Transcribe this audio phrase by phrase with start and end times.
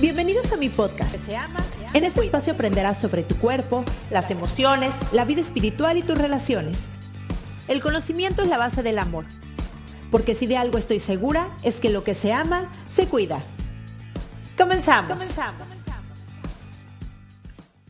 [0.00, 1.16] Bienvenidos a mi podcast.
[1.92, 6.78] En este espacio aprenderás sobre tu cuerpo, las emociones, la vida espiritual y tus relaciones.
[7.66, 9.24] El conocimiento es la base del amor.
[10.12, 13.42] Porque si de algo estoy segura, es que lo que se ama, se cuida.
[14.56, 15.36] Comenzamos.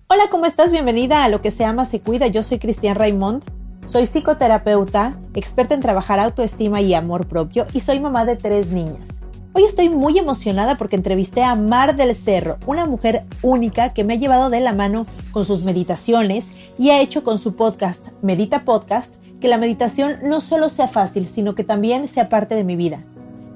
[0.06, 0.72] Hola, ¿cómo estás?
[0.72, 2.26] Bienvenida a Lo que se ama, se cuida.
[2.28, 3.44] Yo soy Cristian Raymond.
[3.84, 9.20] Soy psicoterapeuta, experta en trabajar autoestima y amor propio y soy mamá de tres niñas.
[9.58, 14.12] Hoy estoy muy emocionada porque entrevisté a Mar del Cerro, una mujer única que me
[14.12, 16.46] ha llevado de la mano con sus meditaciones
[16.78, 21.26] y ha hecho con su podcast, Medita Podcast, que la meditación no solo sea fácil,
[21.26, 23.02] sino que también sea parte de mi vida.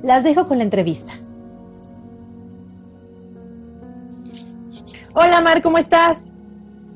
[0.03, 1.13] Las dejo con la entrevista.
[5.15, 6.33] Hola Mar, ¿cómo estás?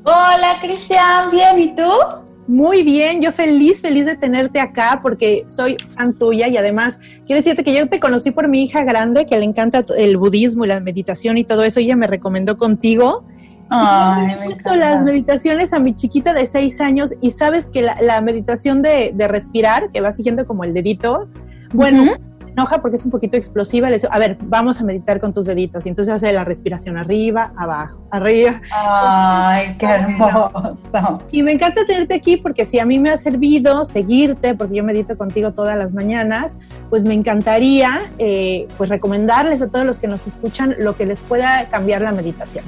[0.03, 2.26] Hola Cristian, bien, ¿y tú?
[2.49, 7.41] Muy bien, yo feliz, feliz de tenerte acá porque soy fan tuya y además quiero
[7.41, 10.69] decirte que yo te conocí por mi hija grande que le encanta el budismo y
[10.69, 11.81] la meditación y todo eso.
[11.81, 13.25] Ella me recomendó contigo.
[13.69, 18.21] Ay, he puesto las meditaciones a mi chiquita de seis años y sabes que la,
[18.21, 21.29] meditación de, respirar, que va siguiendo como el dedito,
[21.73, 22.13] bueno,
[22.57, 23.91] enoja porque es un poquito explosiva.
[23.91, 25.85] Le digo, a ver, vamos a meditar con tus deditos.
[25.85, 28.63] Y entonces hace la respiración arriba, abajo, arriba.
[28.73, 31.23] Ay, qué hermoso.
[31.31, 34.85] Y me encanta tenerte aquí porque si a mí me ha servido seguirte, porque yo
[34.85, 36.59] medito contigo todas las mañanas,
[36.89, 41.21] pues me encantaría eh, pues recomendarles a todos los que nos escuchan lo que les
[41.21, 42.65] pueda cambiar la meditación.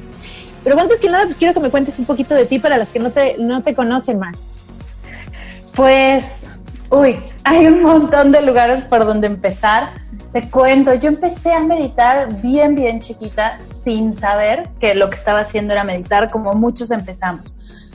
[0.65, 2.91] Pero antes que nada, pues quiero que me cuentes un poquito de ti para las
[2.91, 4.37] que no te, no te conocen más.
[5.75, 6.58] Pues
[6.91, 9.91] Uy, hay un montón de lugares por donde empezar.
[10.33, 15.41] Te cuento, yo empecé a meditar bien, bien chiquita, sin saber que lo que estaba
[15.41, 17.55] haciendo era meditar, como muchos empezamos.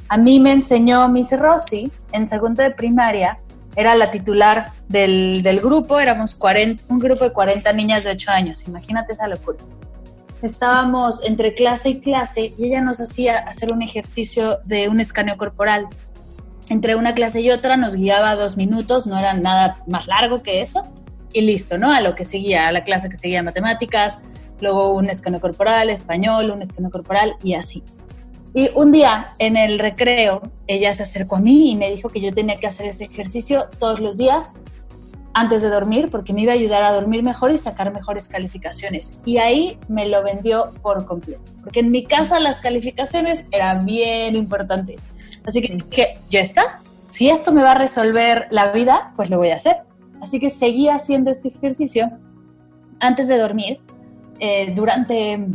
[0.10, 3.40] A mí me enseñó Miss Rossi en segundo de primaria,
[3.76, 8.30] era la titular del, del grupo, éramos 40, un grupo de 40 niñas de 8
[8.30, 9.58] años, imagínate esa locura.
[10.44, 15.38] Estábamos entre clase y clase y ella nos hacía hacer un ejercicio de un escaneo
[15.38, 15.88] corporal
[16.70, 20.62] entre una clase y otra nos guiaba dos minutos, no era nada más largo que
[20.62, 20.86] eso,
[21.34, 21.92] y listo, ¿no?
[21.92, 24.18] A lo que seguía, a la clase que seguía matemáticas,
[24.62, 27.84] luego un escaneo corporal, español, un escaneo corporal y así.
[28.54, 32.22] Y un día en el recreo, ella se acercó a mí y me dijo que
[32.22, 34.54] yo tenía que hacer ese ejercicio todos los días
[35.34, 39.14] antes de dormir porque me iba a ayudar a dormir mejor y sacar mejores calificaciones.
[39.26, 44.36] Y ahí me lo vendió por completo, porque en mi casa las calificaciones eran bien
[44.36, 45.08] importantes.
[45.46, 46.80] Así que ya está.
[47.06, 49.78] Si esto me va a resolver la vida, pues lo voy a hacer.
[50.22, 52.12] Así que seguí haciendo este ejercicio
[53.00, 53.82] antes de dormir.
[54.40, 55.46] Eh, durante,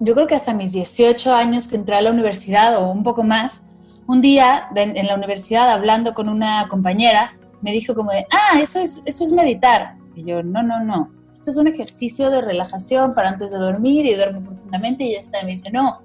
[0.00, 3.22] yo creo que hasta mis 18 años que entré a la universidad o un poco
[3.22, 3.62] más,
[4.06, 8.80] un día en la universidad hablando con una compañera, me dijo como de, ah, eso
[8.80, 9.94] es, eso es meditar.
[10.16, 14.06] Y yo, no, no, no, esto es un ejercicio de relajación para antes de dormir
[14.06, 15.40] y duermo profundamente y ya está.
[15.40, 16.00] Y me dice, no,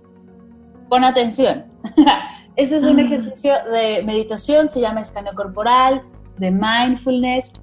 [0.89, 1.65] pon atención.
[2.57, 3.03] Este es un ah.
[3.03, 6.01] ejercicio de meditación, se llama escaneo corporal,
[6.37, 7.61] de mindfulness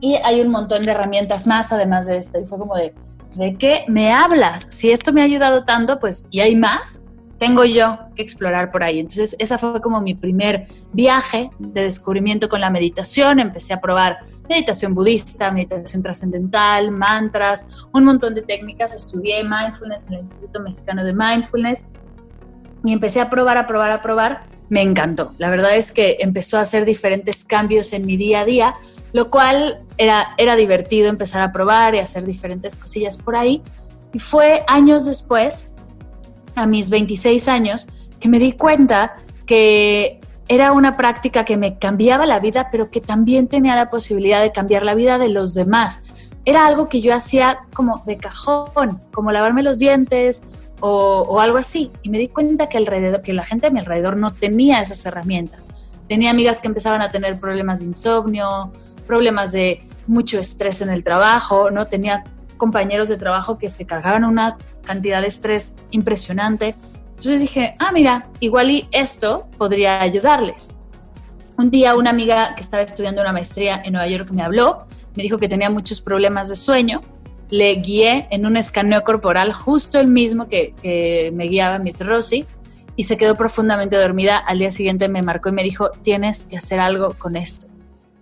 [0.00, 2.40] y hay un montón de herramientas más además de esto.
[2.40, 2.94] Y fue como de,
[3.34, 4.66] ¿de qué me hablas?
[4.70, 7.02] Si esto me ha ayudado tanto, pues, y hay más,
[7.38, 9.00] tengo yo que explorar por ahí.
[9.00, 13.40] Entonces, esa fue como mi primer viaje de descubrimiento con la meditación.
[13.40, 14.18] Empecé a probar
[14.48, 18.94] meditación budista, meditación trascendental, mantras, un montón de técnicas.
[18.94, 21.88] Estudié mindfulness en el Instituto Mexicano de Mindfulness
[22.84, 25.32] y empecé a probar, a probar, a probar, me encantó.
[25.38, 28.74] La verdad es que empezó a hacer diferentes cambios en mi día a día,
[29.12, 33.62] lo cual era, era divertido empezar a probar y hacer diferentes cosillas por ahí.
[34.12, 35.68] Y fue años después,
[36.54, 37.86] a mis 26 años,
[38.20, 39.16] que me di cuenta
[39.46, 44.42] que era una práctica que me cambiaba la vida, pero que también tenía la posibilidad
[44.42, 49.00] de cambiar la vida de los demás era algo que yo hacía como de cajón,
[49.12, 50.42] como lavarme los dientes
[50.80, 51.90] o, algo así.
[52.02, 55.04] Y me di cuenta que, alrededor, que la gente a mi alrededor no tenía esas
[55.06, 55.68] herramientas.
[56.08, 58.72] Tenía amigas que empezaban a tener problemas de insomnio,
[59.06, 61.86] problemas de mucho estrés en el trabajo, ¿no?
[61.86, 62.24] Tenía
[62.56, 66.74] compañeros de trabajo que se cargaban una cantidad de estrés impresionante.
[67.10, 70.68] Entonces dije, ah, mira, igual y esto podría ayudarles.
[71.56, 75.22] Un día una amiga que estaba estudiando una maestría en Nueva York me habló, me
[75.22, 77.00] dijo que tenía muchos problemas de sueño,
[77.50, 82.46] le guié en un escaneo corporal justo el mismo que, me guiaba Miss Rossi
[82.96, 84.38] y se quedó profundamente dormida.
[84.38, 87.66] Al día siguiente me marcó y me dijo, tienes que hacer algo con esto.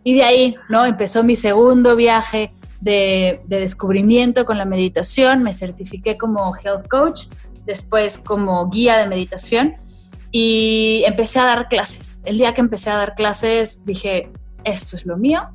[0.05, 0.85] Y de ahí, ¿no?
[0.85, 7.27] Empezó mi segundo viaje de, de descubrimiento con la meditación, me certifiqué como health coach,
[7.65, 9.77] después como guía de meditación
[10.33, 12.21] y empecé a dar clases.
[12.25, 14.31] El día que empecé a dar clases dije,
[14.65, 15.49] esto es lo mío,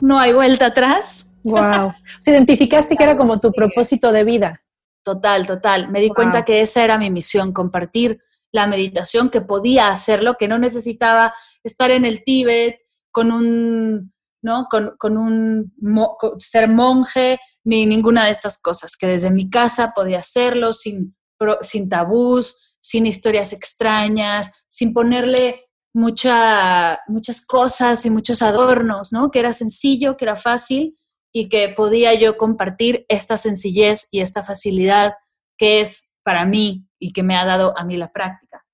[0.00, 1.27] no hay vuelta atrás.
[1.44, 1.92] Wow.
[2.20, 4.62] ¿Se identificaste que era como tu propósito de vida?
[5.02, 5.90] Total, total.
[5.90, 8.20] Me di cuenta que esa era mi misión, compartir
[8.52, 11.32] la meditación, que podía hacerlo, que no necesitaba
[11.62, 12.80] estar en el Tíbet
[13.10, 14.12] con un,
[14.42, 14.66] ¿no?
[14.70, 15.72] Con, con un
[16.38, 21.16] ser monje ni ninguna de estas cosas, que desde mi casa podía hacerlo sin,
[21.62, 29.30] sin tabús, sin historias extrañas, sin ponerle mucha, muchas cosas y muchos adornos, ¿no?
[29.30, 30.94] Que era sencillo, que era fácil
[31.32, 35.14] y que podía yo compartir esta sencillez y esta facilidad
[35.56, 38.64] que es para mí y que me ha dado a mí la práctica.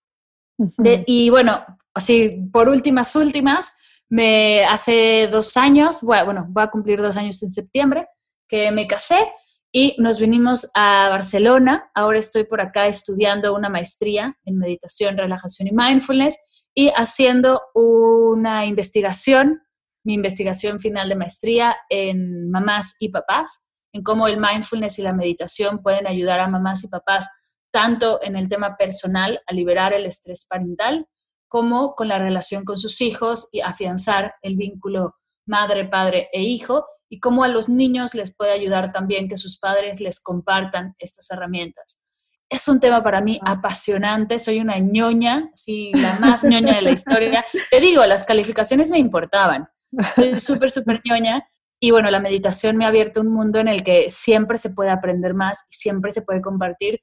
[1.07, 1.65] y bueno,
[1.95, 3.73] así por últimas, últimas,
[4.09, 8.07] me hace dos años, bueno, voy a cumplir dos años en septiembre,
[8.49, 9.33] que me casé
[9.73, 11.91] y nos vinimos a Barcelona.
[11.95, 16.37] Ahora estoy por acá estudiando una maestría en meditación, relajación y mindfulness
[16.77, 19.64] y haciendo una investigación,
[20.05, 25.13] mi investigación final de maestría en mamás y papás, en cómo el mindfulness y la
[25.13, 27.29] meditación pueden ayudar a mamás y papás
[27.71, 31.09] tanto en el tema personal, a liberar el estrés parental,
[31.49, 35.17] como con la relación con sus hijos y afianzar el vínculo
[35.47, 39.59] madre, padre e hijo y cómo a los niños les puede ayudar también que sus
[39.59, 42.01] padres les compartan estas herramientas.
[42.49, 46.91] Es un tema para mí apasionante, soy una ñoña, sí, la más ñoña de la
[46.93, 47.45] historia.
[47.71, 49.69] Te digo, las calificaciones me importaban,
[50.15, 51.47] soy súper, súper ñoña.
[51.81, 54.91] Y bueno, la meditación me ha abierto un mundo en el que siempre se puede
[54.91, 57.01] aprender más siempre se puede compartir.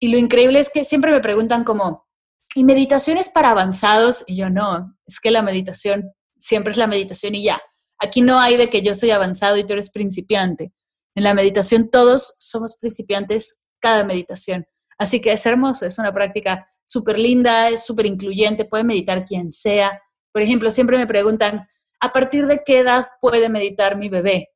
[0.00, 2.06] Y lo increíble es que siempre me preguntan como,
[2.54, 4.24] ¿y meditación es para avanzados?
[4.26, 7.60] Y yo no, es que la meditación siempre es la meditación y ya.
[7.98, 10.72] Aquí no hay de que yo soy avanzado y tú eres principiante.
[11.14, 14.66] En la meditación todos somos principiantes cada meditación.
[14.98, 19.52] Así que es hermoso, es una práctica súper linda, es súper incluyente, puede meditar quien
[19.52, 20.00] sea.
[20.32, 21.68] Por ejemplo, siempre me preguntan,
[22.02, 24.50] ¿a partir de qué edad puede meditar mi bebé?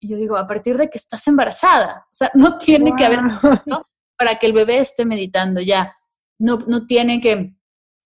[0.00, 2.06] Y yo digo, a partir de que estás embarazada.
[2.06, 3.20] O sea, no tiene que haber
[3.66, 3.86] ¿no?
[4.16, 5.96] para que el bebé esté meditando ya.
[6.38, 7.54] No, no tiene que...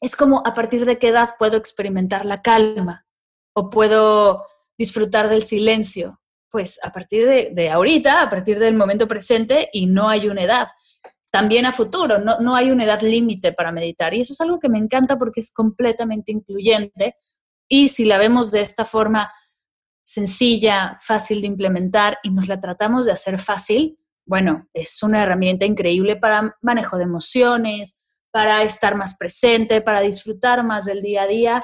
[0.00, 3.06] Es como a partir de qué edad puedo experimentar la calma
[3.54, 4.44] o puedo
[4.76, 6.20] disfrutar del silencio?
[6.50, 10.68] Pues a partir de, ahorita, a partir del momento presente y no hay una edad.
[11.30, 14.14] También a futuro, no, no hay una edad límite para meditar.
[14.14, 17.14] Y eso es algo que me encanta porque es completamente incluyente.
[17.70, 19.32] Y si la vemos de esta forma
[20.04, 23.96] sencilla, fácil de implementar y nos la tratamos de hacer fácil,
[24.26, 27.96] bueno, es una herramienta increíble para manejo de emociones,
[28.32, 31.62] para estar más presente, para disfrutar más del día a día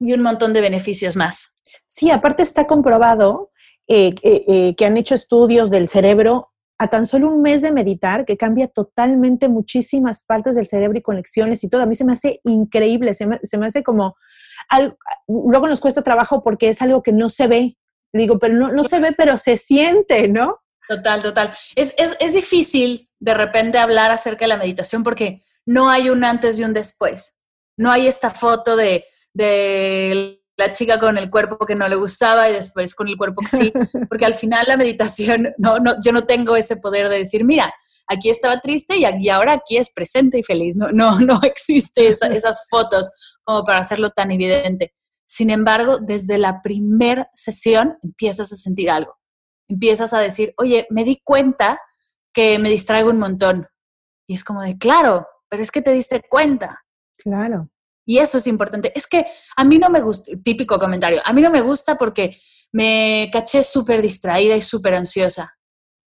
[0.00, 1.54] y un montón de beneficios más.
[1.86, 3.52] Sí, aparte está comprobado
[3.86, 8.24] eh, eh, que han hecho estudios del cerebro a tan solo un mes de meditar,
[8.24, 11.82] que cambia totalmente muchísimas partes del cerebro y conexiones y todo.
[11.82, 14.16] A mí se me hace increíble, se me, hace como,
[15.28, 17.76] luego nos cuesta trabajo porque es algo que no se ve.
[18.12, 20.60] Digo, pero no, no se ve, pero se siente, ¿no?
[20.88, 21.52] Total, total.
[21.74, 26.24] Es, es, es difícil de repente hablar acerca de la meditación porque no hay un
[26.24, 27.38] antes y un después.
[27.76, 32.48] No hay esta foto de, de la chica con el cuerpo que no le gustaba
[32.48, 33.72] y después con el cuerpo que sí,
[34.08, 37.74] porque al final la meditación, no, no, yo no tengo ese poder de decir, mira,
[38.06, 42.68] aquí estaba triste y, ahora aquí es presente y feliz, no, no, no existe esas
[42.68, 43.10] fotos
[43.44, 44.94] como para hacerlo tan evidente.
[45.26, 49.16] Sin embargo, desde la primer sesión empiezas a sentir algo,
[49.68, 51.80] empiezas a decir, oye, me di cuenta
[52.32, 53.66] que me distraigo un montón.
[54.26, 56.84] Y es como de, claro, pero es que te diste cuenta.
[57.16, 57.70] Claro.
[58.06, 58.92] Y eso es importante.
[58.94, 59.24] Es que
[59.56, 62.36] a mí no me gusta, típico comentario, a mí no me gusta porque
[62.72, 65.56] me caché súper distraída y súper ansiosa.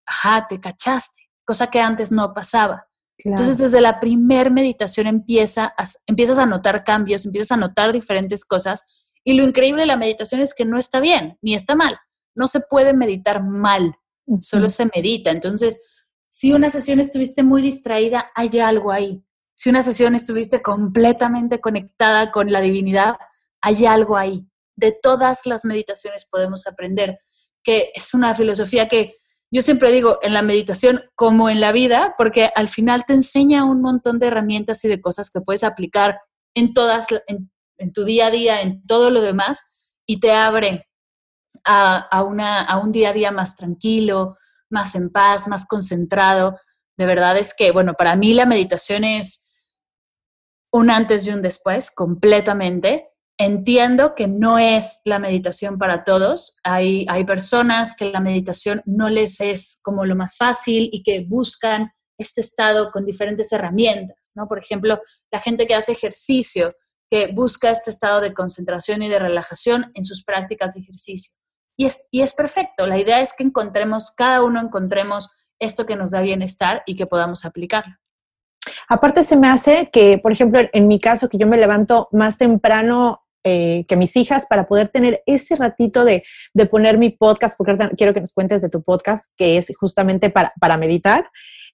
[0.06, 2.87] Ajá, te cachaste, cosa que antes no pasaba.
[3.24, 5.74] Entonces, desde la primer meditación empieza
[6.06, 8.84] empiezas a notar cambios, empiezas a notar diferentes cosas.
[9.24, 11.98] Y lo increíble de la meditación es que no está bien ni está mal.
[12.36, 13.96] no se puede meditar mal,
[14.42, 15.32] solo se medita.
[15.32, 15.82] Entonces,
[16.30, 19.24] si una sesión estuviste muy distraída, hay algo ahí.
[19.56, 23.16] Si una sesión estuviste completamente conectada con la divinidad,
[23.60, 24.48] hay algo ahí.
[24.76, 27.20] De todas las meditaciones podemos aprender,
[27.64, 29.16] que es una filosofía que
[29.52, 33.64] yo siempre digo, en la meditación como en la vida, porque al final te enseña
[33.64, 36.20] un montón de herramientas y de cosas que puedes aplicar
[36.54, 39.62] en todas, en, tu día a día, en todo lo demás,
[40.06, 40.90] y te abre
[41.64, 44.38] a, una, a un día a día más tranquilo,
[44.70, 46.58] más en paz, más concentrado.
[46.98, 49.48] De verdad es que, bueno, para mí la meditación es
[50.72, 53.10] un antes y un después, completamente.
[53.40, 56.58] Entiendo que no es la meditación para todos.
[56.64, 61.24] Hay, hay personas que la meditación no les es como lo más fácil y que
[61.28, 64.48] buscan este estado con diferentes herramientas, ¿no?
[64.48, 65.00] Por ejemplo,
[65.32, 66.70] la gente que hace ejercicio,
[67.12, 71.36] que busca este estado de concentración y de relajación en sus prácticas de ejercicio.
[71.78, 72.88] Y es, y es perfecto.
[72.88, 75.30] La idea es que encontremos, cada uno encontremos
[75.60, 77.96] esto que nos da bienestar y que podamos aplicarlo.
[78.90, 82.38] Aparte se me hace que, por ejemplo, en mi caso, que yo me levanto más
[82.38, 87.58] temprano eh, que mis hijas para poder tener ese ratito de, de, poner mi podcast,
[87.58, 91.30] porque quiero que nos cuentes de tu podcast, que es justamente para, para meditar.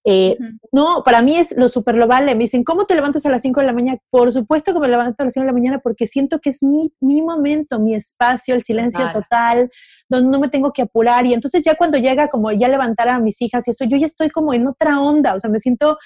[0.06, 0.38] Eh,
[0.72, 2.36] no, para mí es lo súper lo vale.
[2.36, 3.98] Me dicen, ¿cómo te levantas a las 5 de la mañana?
[4.12, 6.62] Por supuesto que me levanto a las 5 de la mañana porque siento que es
[6.62, 9.72] mi, mi momento, mi espacio, el silencio total,
[10.10, 11.26] donde no me tengo que apurar.
[11.26, 14.06] Y entonces ya cuando llega como ya levantar a mis hijas y eso, yo ya
[14.06, 15.98] estoy como en otra onda, o sea, me siento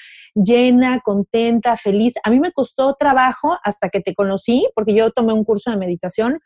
[0.43, 2.13] llena, contenta, feliz.
[2.23, 5.77] A mí me costó trabajo hasta que te conocí, porque yo tomé un curso de
[5.77, 6.39] meditación,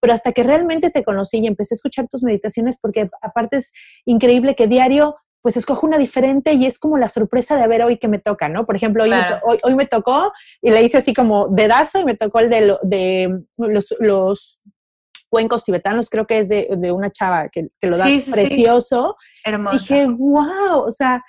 [0.00, 3.72] pero hasta que realmente te conocí y empecé a escuchar tus meditaciones, porque aparte es
[4.04, 7.98] increíble que diario pues escojo una diferente y es como la sorpresa de ver hoy
[7.98, 8.66] que me toca, ¿no?
[8.66, 9.24] Por ejemplo, hoy, me,
[9.62, 13.40] hoy, me tocó y le hice así como dedazo y me tocó el de, de
[13.56, 14.60] los, los,
[15.30, 19.16] cuencos tibetanos, creo que es de, de una chava que, que lo da precioso.
[19.44, 19.78] Hermoso.
[19.78, 21.22] Dije, wow, o sea,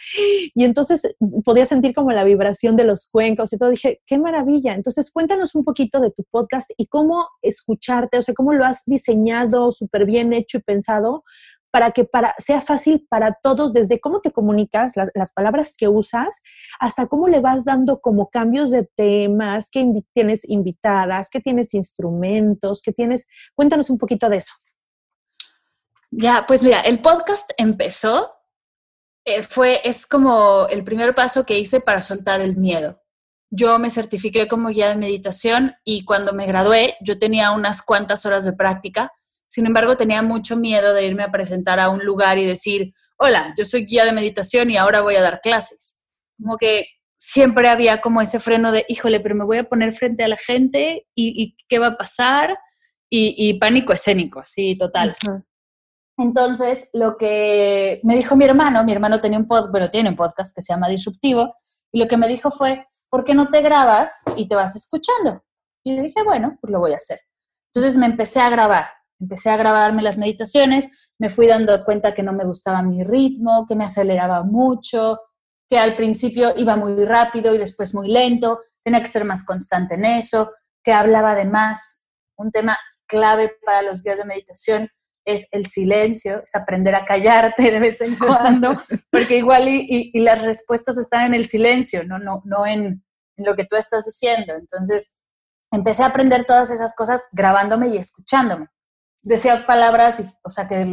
[0.53, 3.69] y entonces podía sentir como la vibración de los cuencos y todo.
[3.69, 4.73] Dije, qué maravilla.
[4.73, 8.83] Entonces, cuéntanos un poquito de tu podcast y cómo escucharte, o sea, cómo lo has
[8.85, 11.23] diseñado súper bien hecho y pensado
[11.71, 16.41] para que para, sea fácil para todos, desde cómo te comunicas, las, palabras que usas,
[16.79, 22.81] hasta cómo le vas dando como cambios de temas, que tienes invitadas, que tienes instrumentos,
[22.81, 23.27] que tienes...
[23.55, 24.53] Cuéntanos un poquito de eso.
[26.11, 28.31] Ya, pues mira, el podcast empezó,
[29.25, 33.01] eh, fue, es como el primer paso que hice para soltar el miedo.
[33.51, 38.25] Yo me certifiqué como guía de meditación y cuando me gradué yo tenía unas cuantas
[38.25, 39.11] horas de práctica
[39.49, 43.53] sin embargo, tenía mucho miedo de irme a presentar a un lugar y decir, hola,
[43.57, 45.97] yo soy guía de meditación y ahora voy a dar clases.
[46.39, 46.85] Como que
[47.17, 50.37] siempre había como ese freno de, híjole, pero me voy a poner frente a la
[50.37, 52.59] gente y, qué va a pasar
[53.09, 55.15] y, pánico escénico, así total.
[56.19, 60.15] Entonces, lo que me dijo mi hermano, mi hermano tenía un podcast, bueno, tiene un
[60.15, 61.55] podcast que se llama Disruptivo,
[61.91, 65.43] y lo que me dijo fue, ¿por qué no te grabas y te vas escuchando?
[65.83, 67.19] Y yo dije, bueno, pues lo voy a hacer.
[67.73, 68.85] Entonces me empecé a grabar
[69.19, 73.65] empecé a grabarme las meditaciones, me fui dando cuenta que no me gustaba mi ritmo,
[73.67, 75.19] que me aceleraba mucho,
[75.69, 79.95] que al principio iba muy rápido y después muy lento, tenía que ser más constante
[79.95, 80.51] en eso,
[80.83, 82.03] que hablaba de más.
[82.37, 84.89] Un tema clave para los guías de meditación
[85.33, 88.79] es el silencio, es aprender a callarte de vez en cuando,
[89.11, 93.03] porque igual y, las respuestas están en el silencio, no, no, no en,
[93.37, 94.53] en lo que tú estás diciendo.
[94.55, 95.15] Entonces,
[95.71, 98.67] empecé a aprender todas esas cosas grabándome y escuchándome
[99.23, 100.85] decía palabras, y, o sea, que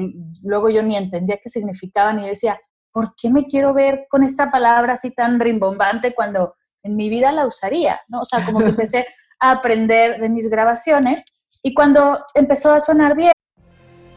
[0.43, 2.61] luego yo ni entendía qué significaban y yo decía,
[2.93, 7.33] ¿por qué me quiero ver con esta palabra así tan rimbombante cuando en mi vida
[7.33, 8.01] la usaría?
[8.09, 8.21] ¿no?
[8.21, 9.07] O sea, como que empecé
[9.41, 11.25] a aprender de mis grabaciones
[11.63, 13.33] y cuando empezó a sonar bien.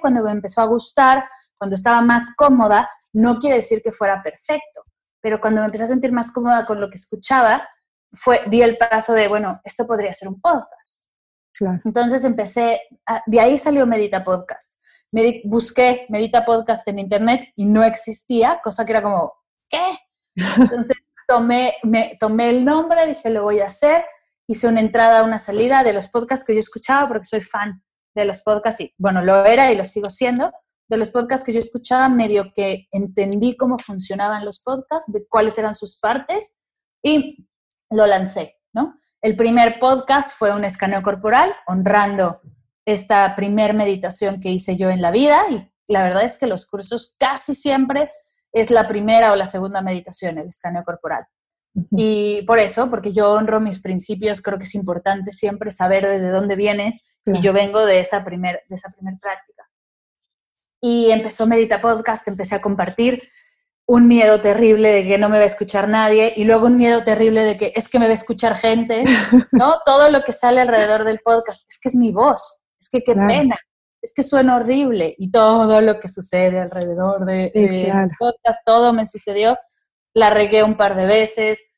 [0.00, 1.24] Cuando me empezó a gustar,
[1.58, 4.84] cuando estaba más cómoda, no quiere decir que fuera perfecto,
[5.20, 7.68] pero cuando me empecé a sentir más cómoda con lo que escuchaba,
[8.12, 11.02] fue, di el paso de, bueno, esto podría ser un podcast.
[11.84, 12.80] Entonces empecé,
[13.26, 14.74] de ahí salió Medita Podcast.
[15.44, 19.32] Busqué Medita Podcast en internet y no existía, cosa que era como,
[19.68, 19.96] ¿qué?
[20.34, 20.96] Entonces
[21.28, 24.04] tomé, me, tomé el nombre, dije, lo voy a hacer,
[24.48, 27.82] hice una entrada, una salida de los podcasts que yo escuchaba porque soy fan
[28.14, 30.52] de los podcasts y, bueno, lo era y lo sigo siendo,
[30.88, 35.56] de los podcasts que yo escuchaba, medio que entendí cómo funcionaban los podcasts, de cuáles
[35.58, 36.54] eran sus partes
[37.02, 37.48] y
[37.90, 38.98] lo lancé, ¿no?
[39.22, 42.40] El primer podcast fue un escaneo corporal, honrando
[42.84, 46.66] esta primer meditación que hice yo en la vida y la verdad es que los
[46.66, 48.10] cursos casi siempre
[48.52, 51.24] es la primera o la segunda meditación, el escaneo corporal.
[51.92, 56.28] Y por eso, porque yo honro mis principios, creo que es importante siempre saber desde
[56.28, 59.68] dónde vienes y yo vengo de esa primer, de esa primer práctica.
[60.80, 63.22] Y empezó Medita Podcast, empecé a compartir
[63.86, 67.02] un miedo terrible de que no me va a escuchar nadie y luego un miedo
[67.02, 69.02] terrible de que es que me va a escuchar gente,
[69.52, 69.80] ¿no?
[69.84, 73.14] Todo lo que sale alrededor del podcast es que es mi voz, es que qué
[73.14, 73.58] pena,
[74.00, 79.06] es que suena horrible y todo lo que sucede alrededor del de, podcast, todo me
[79.06, 79.58] sucedió,
[80.14, 81.71] la regué un par de veces.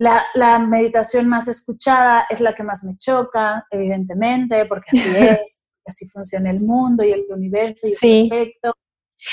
[0.00, 5.00] La, la, meditación más escuchada es la que más me choca, evidentemente, porque así
[5.44, 8.22] es, así funciona el mundo y el universo y sí.
[8.22, 8.72] es perfecto.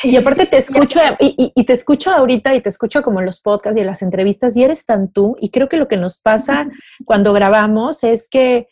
[0.04, 3.40] Y aparte te escucho, y, y, te escucho ahorita y te escucho como en los
[3.40, 5.38] podcasts y en las entrevistas y eres tan tú.
[5.40, 6.68] Y creo que lo que nos pasa
[7.06, 8.68] cuando grabamos es que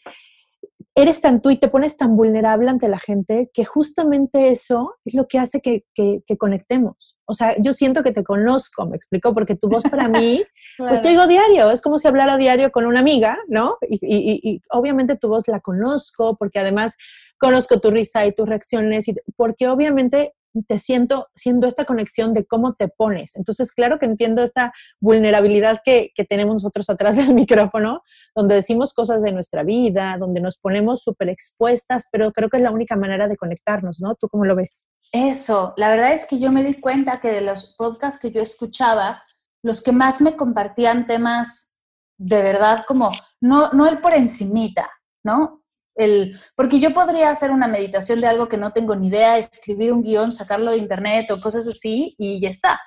[0.95, 5.13] eres tan tú y te pones tan vulnerable ante la gente que justamente eso es
[5.13, 7.17] lo que hace que, que, conectemos.
[7.25, 10.43] O sea, yo siento que te conozco, me explico, porque tu voz para mí,
[10.77, 13.77] pues te digo diario, es como si hablara diario con una amiga, ¿no?
[13.81, 16.95] Y, y, y, obviamente tu voz la conozco, porque además
[17.37, 20.33] conozco tu risa y tus reacciones, y porque obviamente
[20.67, 23.35] te siento siendo esta conexión de cómo te pones.
[23.35, 28.01] Entonces, claro que entiendo esta vulnerabilidad que, que tenemos nosotros atrás del micrófono,
[28.33, 32.63] donde decimos cosas de nuestra vida, donde nos ponemos súper expuestas, pero creo que es
[32.63, 34.15] la única manera de conectarnos, ¿no?
[34.15, 34.85] ¿Tú cómo lo ves?
[35.11, 38.41] Eso, la verdad es que yo me di cuenta que de los podcasts que yo
[38.41, 39.23] escuchaba,
[39.63, 41.73] los que más me compartían temas
[42.17, 43.09] de verdad como,
[43.41, 44.89] no, no el por encimita,
[45.23, 45.64] ¿no?
[45.95, 49.93] El, porque yo podría hacer una meditación de algo que no tengo ni idea, escribir
[49.93, 52.79] un guion, sacarlo de internet o cosas así y ya está.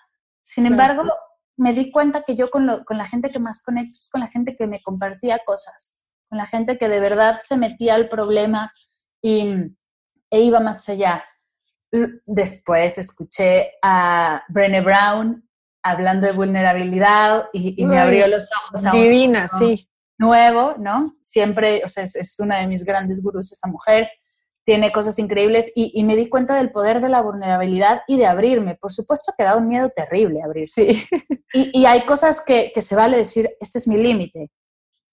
[0.44, 1.02] Sin embargo,
[1.56, 4.20] me di cuenta que yo con, lo, con la gente que más conecto es con
[4.20, 5.92] la gente que me compartía cosas,
[6.28, 8.72] con la gente que de verdad se metía al problema
[9.22, 9.74] y,
[10.30, 11.24] e iba más allá.
[12.26, 15.48] Después escuché a Brené Brown
[15.82, 18.84] hablando de vulnerabilidad y, me abrió los ojos.
[18.84, 19.88] A divina, sí
[20.18, 21.16] nuevo, ¿no?
[21.22, 24.08] Siempre, o sea, es, una de mis grandes gurús esa mujer,
[24.64, 28.74] tiene cosas increíbles y, me di cuenta del poder de la vulnerabilidad y de abrirme.
[28.74, 31.06] Por supuesto que da un miedo terrible abrirse.
[31.50, 31.70] Sí.
[31.72, 34.50] Y, hay cosas que, se vale decir, este es mi límite.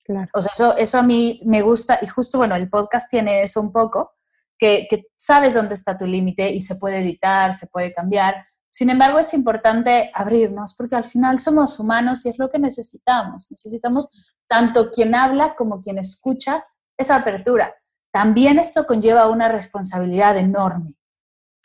[0.04, 0.28] Claro.
[0.34, 3.62] O sea, eso, eso a mí me gusta y justo, bueno, el podcast tiene eso
[3.62, 4.12] un poco,
[4.58, 8.89] que, que sabes dónde está tu límite y se puede editar, se puede cambiar, sin
[8.89, 13.49] embargo, es importante abrirnos porque al final somos humanos y es lo que necesitamos.
[13.49, 16.61] Necesitamos tanto quien habla como quien escucha
[16.97, 17.73] esa apertura.
[18.11, 20.93] También esto conlleva una responsabilidad enorme.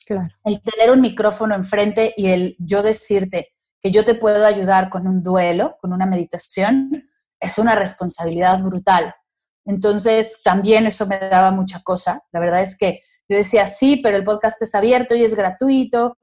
[0.06, 0.28] Claro.
[0.44, 5.08] El tener un micrófono enfrente y el yo decirte que yo te puedo ayudar con
[5.08, 9.12] un duelo, con una meditación, es una responsabilidad brutal.
[9.64, 12.22] Entonces, también eso me daba mucha cosa.
[12.30, 16.16] La verdad es que yo decía, sí, pero el podcast es abierto y es gratuito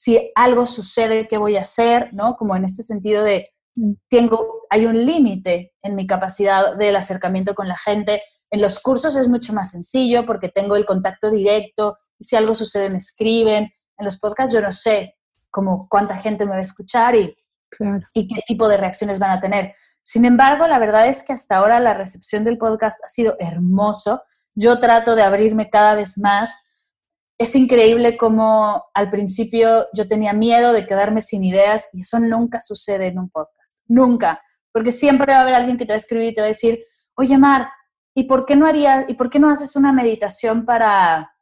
[0.00, 2.10] si algo sucede, ¿qué voy a hacer?
[2.14, 2.36] ¿No?
[2.36, 3.50] Como en este sentido de,
[4.08, 8.22] tengo, hay un límite en mi capacidad del acercamiento con la gente.
[8.48, 12.90] En los cursos es mucho más sencillo porque tengo el contacto directo si algo sucede
[12.90, 13.72] me escriben.
[13.96, 15.16] En los podcasts yo no sé
[15.50, 17.36] como cuánta gente me va a escuchar y,
[18.14, 19.74] y qué tipo de reacciones van a tener.
[20.00, 24.22] Sin embargo, la verdad es que hasta ahora la recepción del podcast ha sido hermoso.
[24.54, 26.56] Yo trato de abrirme cada vez más
[27.38, 32.60] es increíble como al principio yo tenía miedo de quedarme sin ideas y eso nunca
[32.60, 35.98] sucede en un podcast, nunca, porque siempre va a haber alguien que te va a
[35.98, 36.80] escribir y te va a decir,
[37.14, 37.68] oye Mar,
[38.14, 41.32] ¿y por qué no harías, y por qué no haces una meditación para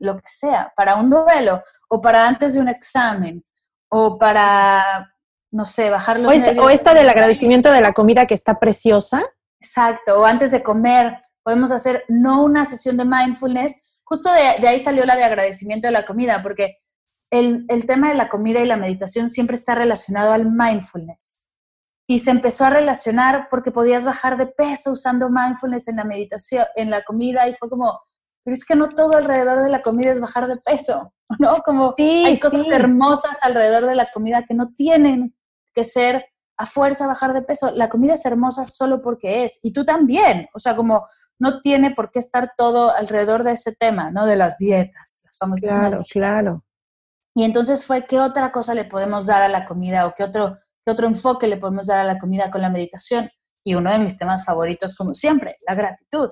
[0.00, 3.44] lo que sea, para un duelo o para antes de un examen
[3.88, 5.14] o para,
[5.52, 8.58] no sé, bajar los o esta, o esta del agradecimiento de la comida que está
[8.58, 9.22] preciosa.
[9.60, 14.80] Exacto, o antes de comer, podemos hacer no una sesión de mindfulness, justo de, ahí
[14.80, 16.78] salió la de agradecimiento de la comida, porque
[17.30, 21.42] el, tema de la comida y la meditación siempre está relacionado al mindfulness.
[22.08, 26.64] Y se empezó a relacionar porque podías bajar de peso usando mindfulness en la meditación,
[26.74, 28.00] en la comida, y fue como,
[28.42, 31.58] pero es que no todo alrededor de la comida es bajar de peso, ¿no?
[31.62, 35.36] Como hay cosas hermosas alrededor de la comida que no tienen
[35.74, 36.24] que ser
[36.58, 37.70] a fuerza bajar de peso.
[37.74, 39.60] La comida es hermosa solo porque es.
[39.62, 40.48] Y tú también.
[40.52, 41.06] O sea, como
[41.38, 44.26] no tiene por qué estar todo alrededor de ese tema, ¿no?
[44.26, 45.70] De las dietas, las famosas.
[45.70, 46.64] Claro, claro.
[47.34, 50.58] Y entonces fue, ¿qué otra cosa le podemos dar a la comida o qué otro,
[50.84, 53.30] qué otro enfoque le podemos dar a la comida con la meditación?
[53.64, 56.30] Y uno de mis temas favoritos, como siempre, la gratitud.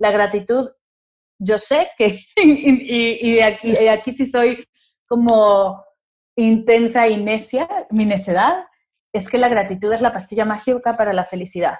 [0.00, 0.68] La gratitud,
[1.38, 4.66] yo sé que, y, y, aquí, y aquí sí soy
[5.06, 5.84] como
[6.36, 8.64] intensa y necia, mi necedad,
[9.12, 11.78] es que la gratitud es la pastilla mágica para la felicidad.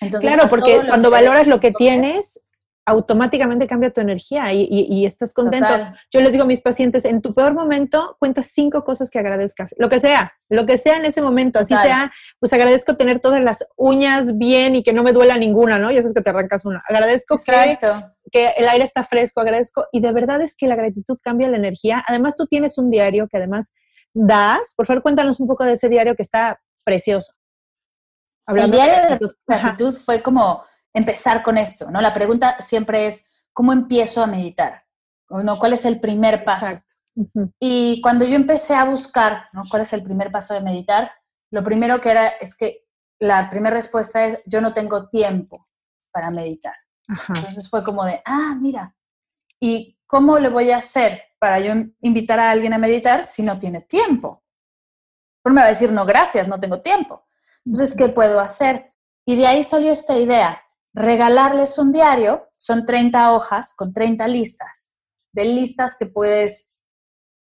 [0.00, 2.40] Entonces, claro, porque cuando valoras lo que tienes,
[2.88, 5.68] automáticamente cambia tu energía y, estás contento.
[6.10, 9.74] Yo les digo a mis pacientes, en tu peor momento, cuenta cinco cosas que agradezcas,
[9.76, 13.42] lo que sea, lo que sea en ese momento, así sea, pues agradezco tener todas
[13.42, 15.90] las uñas bien y que no me duela ninguna, ¿no?
[15.90, 16.82] Ya sabes que te arrancas una.
[16.88, 17.78] Agradezco que,
[18.32, 21.58] que el aire está fresco, agradezco, y de verdad es que la gratitud cambia la
[21.58, 22.02] energía.
[22.06, 23.74] Además, tú tienes un diario que además
[24.14, 27.32] das, por favor, cuéntanos un poco de ese diario que está precioso.
[28.46, 30.62] el diario de gratitud fue como
[30.94, 32.00] empezar con esto, ¿no?
[32.00, 34.84] La pregunta siempre es, ¿cómo empiezo a meditar?
[35.28, 35.58] ¿O no?
[35.58, 36.80] ¿Cuál es el primer paso?
[37.60, 39.64] Y cuando yo empecé a buscar, ¿no?
[39.68, 41.10] ¿Cuál es el primer paso de meditar?
[41.50, 42.86] Lo primero que era es que
[43.20, 45.60] la primera respuesta es, yo no tengo tiempo
[46.12, 46.74] para meditar.
[47.08, 48.94] Entonces fue como de, ah, mira,
[49.60, 53.56] ¿y cómo le voy a hacer para yo invitar a alguien a meditar si no
[53.56, 54.42] tiene tiempo?
[55.44, 57.28] Pero me va a decir, no, gracias, no tengo tiempo.
[57.64, 58.92] Entonces, ¿qué puedo hacer?
[59.24, 60.60] Y de ahí salió esta idea
[60.98, 64.90] regalarles un diario, son 30 hojas con 30 listas,
[65.32, 66.74] de listas que puedes,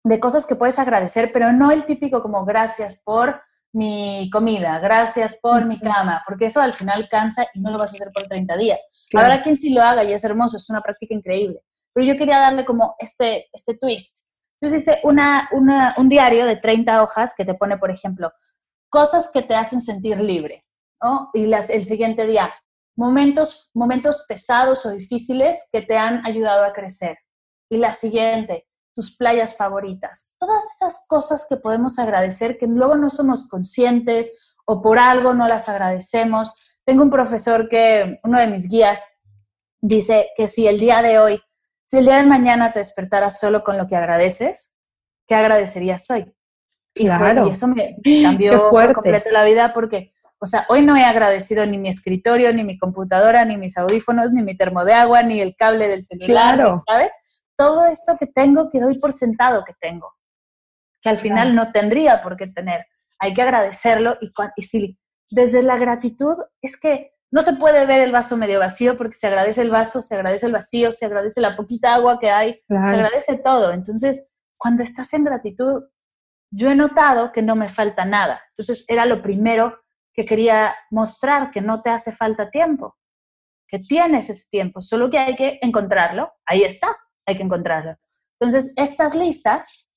[0.03, 3.41] de cosas que puedes agradecer, pero no el típico como gracias por
[3.73, 7.93] mi comida, gracias por mi cama, porque eso al final cansa y no lo vas
[7.93, 8.85] a hacer por 30 días.
[9.15, 11.61] Habrá quien sí lo haga y es hermoso, es una práctica increíble.
[11.95, 14.21] Pero yo quería darle como este, este twist.
[14.61, 15.49] Yo hice una,
[15.97, 18.33] un diario de 30 hojas que te pone, por ejemplo,
[18.89, 20.63] cosas que te hacen sentir libre,
[21.03, 21.31] ¿no?
[21.35, 22.53] Y las, el siguiente día,
[22.97, 27.19] momentos, momentos pesados o difíciles que te han ayudado a crecer.
[27.71, 30.35] Y la siguiente, tus playas favoritas.
[30.39, 35.49] Todas esas cosas que podemos agradecer, que luego no somos conscientes o por algo no
[35.49, 36.53] las agradecemos.
[36.85, 39.07] Tengo un profesor que, uno de mis guías,
[39.81, 41.41] dice que si el día de hoy,
[41.87, 44.75] si el día de mañana te despertaras solo con lo que agradeces,
[45.27, 46.35] ¿qué agradecerías hoy?
[46.95, 50.13] Y, y eso me cambió por completo la vida porque
[50.45, 54.31] o sea, hoy no he agradecido ni mi escritorio, ni mi computadora, ni mis audífonos,
[54.31, 57.11] ni mi termo de agua, ni el cable del celular, ¿sabes?
[57.57, 60.13] Todo esto que tengo que doy por sentado que tengo,
[61.01, 62.85] que al final no tendría por qué tener.
[63.19, 64.99] Hay que agradecerlo y, y si
[65.31, 69.27] desde la gratitud es que no se puede ver el vaso medio vacío porque se
[69.27, 72.77] agradece el vaso, se agradece el vacío, se agradece la poquita agua que hay, se
[72.77, 73.73] agradece todo.
[73.73, 75.83] Entonces, cuando estás en gratitud,
[76.53, 78.41] yo he notado que no me falta nada.
[78.51, 79.81] Entonces, era lo primero
[80.13, 82.97] que quería mostrar que no te hace falta tiempo,
[83.67, 86.35] que tienes ese tiempo, solo que hay que encontrarlo.
[86.47, 87.97] Ahí está, hay que encontrarlo.
[88.39, 89.91] Entonces, estas listas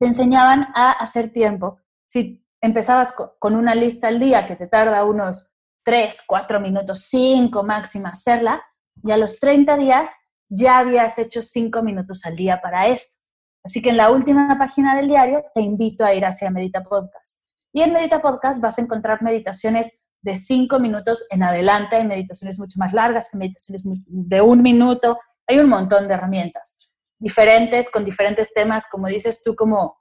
[0.00, 1.78] te enseñaban a hacer tiempo.
[2.08, 5.53] Si empezabas con una lista al día que te tarda unos
[5.84, 8.62] 3, 4 minutos, 5 máxima hacerla,
[9.02, 10.12] y a los 30 días
[10.48, 13.20] ya habías hecho 5 minutos al día para esto.
[13.64, 17.38] Así que en la última página del diario te invito a ir hacia Medita Podcast.
[17.72, 22.58] Y en Medita Podcast vas a encontrar meditaciones de cinco minutos en adelante, hay meditaciones
[22.58, 26.78] mucho más largas, hay meditaciones de un minuto, hay un montón de herramientas
[27.18, 29.96] diferentes, con diferentes temas, como dices tú, como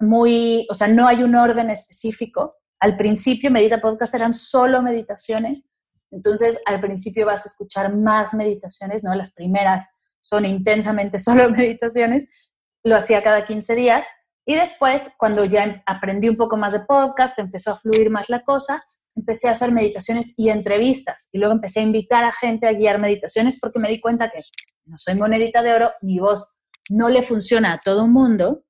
[0.00, 2.56] muy, o sea, no hay un orden específico.
[2.80, 5.64] Al principio, Medita Podcast eran solo meditaciones,
[6.10, 9.14] entonces al principio vas a escuchar más meditaciones, ¿no?
[9.14, 9.88] Las primeras
[10.20, 12.52] son intensamente solo meditaciones,
[12.84, 14.06] lo hacía cada 15 días,
[14.48, 18.44] y después, cuando ya aprendí un poco más de podcast, empezó a fluir más la
[18.44, 18.82] cosa,
[19.16, 21.28] empecé a hacer meditaciones y entrevistas.
[21.32, 24.40] Y luego empecé a invitar a gente a guiar meditaciones porque me di cuenta que
[24.84, 26.58] no soy monedita de oro, mi voz
[26.88, 28.64] no le funciona a todo el mundo.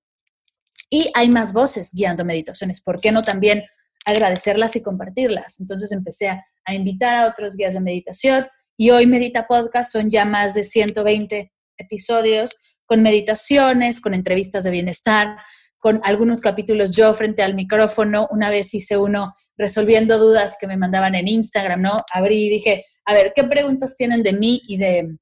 [0.88, 2.81] Y hay más voces guiando meditaciones.
[2.81, 3.64] ¿Por qué no también
[4.07, 5.61] agradecerlas y compartirlas?
[5.61, 10.25] Entonces empecé a, invitar a otros guías de meditación y hoy Medita Podcast son ya
[10.25, 15.37] más de 120 episodios con meditaciones, con entrevistas de bienestar,
[15.79, 18.27] con algunos capítulos yo frente al micrófono.
[18.31, 22.03] Una vez hice uno resolviendo dudas que me mandaban en Instagram, ¿no?
[22.12, 25.16] Abrí y dije, a ver, ¿qué preguntas tienen de mí y de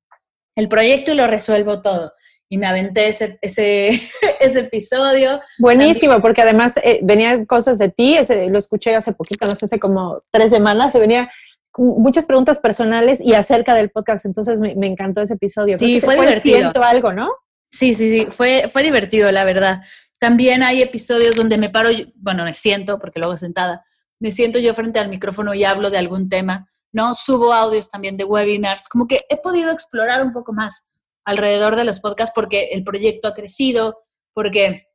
[0.56, 1.12] el proyecto?
[1.12, 2.12] Y lo resuelvo todo.
[2.48, 3.88] Y me aventé ese, ese,
[4.40, 5.40] ese episodio.
[5.58, 9.64] Buenísimo, porque además eh, venían cosas de ti, ese, lo escuché hace poquito, no sé,
[9.66, 11.30] hace como tres semanas, se venía
[11.76, 15.78] muchas preguntas personales y acerca del podcast, entonces me, encantó ese episodio.
[15.78, 16.72] Sí, fue divertido.
[16.82, 17.30] algo, ¿no?
[17.70, 19.82] Sí, sí, sí, fue, fue divertido, la verdad.
[20.18, 23.84] También hay episodios donde me paro, bueno, me siento, porque luego sentada,
[24.20, 27.14] me siento yo frente al micrófono y hablo de algún tema, ¿no?
[27.14, 30.88] Subo audios también de webinars, como que he podido explorar un poco más
[31.24, 34.00] alrededor de los podcasts porque el proyecto ha crecido,
[34.32, 34.88] porque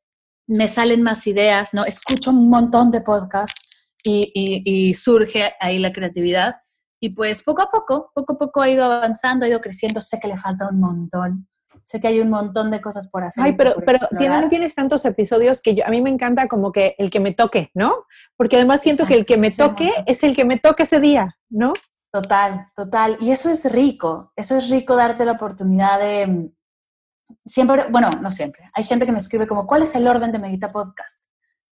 [0.47, 1.85] me salen más ideas, ¿no?
[1.85, 3.61] Escucho un montón de podcasts
[4.03, 6.55] y, y, surge ahí la creatividad.
[7.01, 10.19] Y pues poco a poco, poco a poco ha ido avanzando, ha ido creciendo, sé
[10.19, 11.47] que le falta un montón,
[11.85, 13.43] sé que hay un montón de cosas por hacer.
[13.43, 16.95] Ay, pero, pero no tienes tantos episodios que yo, a mí me encanta como que
[16.97, 18.05] el que me toque, ¿no?
[18.35, 21.37] Porque además siento que el que me toque es el que me toque ese día,
[21.49, 21.73] ¿no?
[22.11, 23.17] Total, total.
[23.19, 26.49] Y eso es rico, eso es rico darte la oportunidad de, mm,
[27.45, 30.39] siempre, bueno, no siempre, hay gente que me escribe como, ¿cuál es el orden de
[30.39, 31.21] Medita Podcast?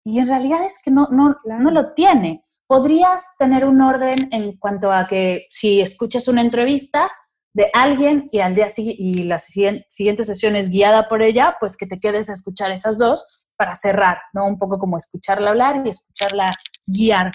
[0.04, 2.44] Y en realidad es que no, no, no lo tiene.
[2.66, 7.10] Podrías tener un orden en cuanto a que si escuchas una entrevista
[7.54, 11.86] de alguien y al día y la siguiente sesión es guiada por ella, pues que
[11.86, 14.46] te quedes a escuchar esas dos para cerrar, ¿no?
[14.46, 17.32] Un poco como escucharla hablar y escucharla guiar.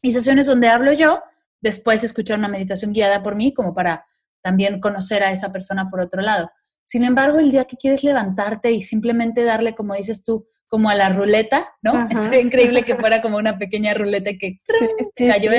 [0.00, 1.20] Y sesiones donde hablo yo,
[1.62, 4.06] después escuchar una meditación guiada por mí como para
[4.42, 6.50] también conocer a esa persona por otro lado.
[6.84, 10.94] Sin embargo, el día que quieres levantarte y simplemente darle, como dices tú, como a
[10.94, 11.92] la ruleta, ¿no?
[12.10, 14.60] Estaría increíble que fuera como una pequeña ruleta que
[15.14, 15.52] te cayó.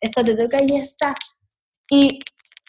[0.00, 1.14] Esta te toca y ya está.
[1.88, 2.20] Y,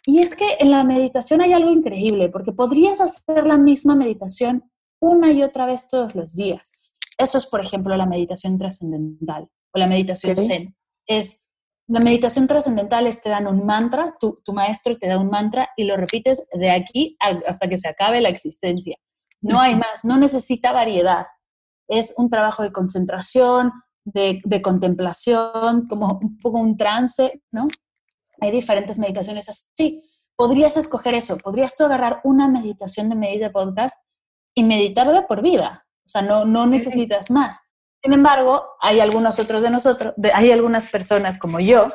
[0.06, 4.70] y es que en la meditación hay algo increíble, porque podrías hacer la misma meditación
[5.00, 6.72] una y otra vez todos los días.
[7.18, 10.76] Eso es, por ejemplo, la meditación trascendental o la meditación zen.
[11.08, 11.46] Es
[11.92, 15.70] la meditación trascendental es te dan un mantra, tu, tu, maestro te da un mantra
[15.76, 18.98] y lo repites de aquí hasta que se acabe la existencia.
[19.42, 21.28] No hay más, no necesita variedad.
[21.88, 23.74] Es un trabajo de concentración,
[24.06, 27.68] de, de contemplación, como un poco un trance, ¿no?
[28.40, 30.02] Hay diferentes meditaciones así.
[30.36, 34.00] Podrías escoger eso, podrías tú agarrar una meditación de Medita Podcast
[34.56, 35.86] y meditar de por vida.
[36.06, 37.60] O sea, no, no necesitas más.
[38.04, 41.90] Sin embargo, hay algunos otros de nosotros, hay algunas personas como yo,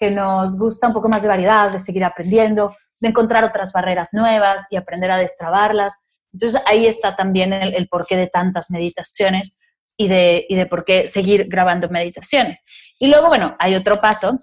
[0.00, 4.14] que nos gusta un poco más de variedad, de seguir aprendiendo, de encontrar otras barreras
[4.14, 5.94] nuevas y aprender a destrabarlas.
[6.32, 9.54] Entonces ahí está también el, porqué de tantas meditaciones
[9.98, 12.60] y de, y de por qué seguir grabando meditaciones.
[12.98, 14.38] Y luego, bueno, hay otro paso,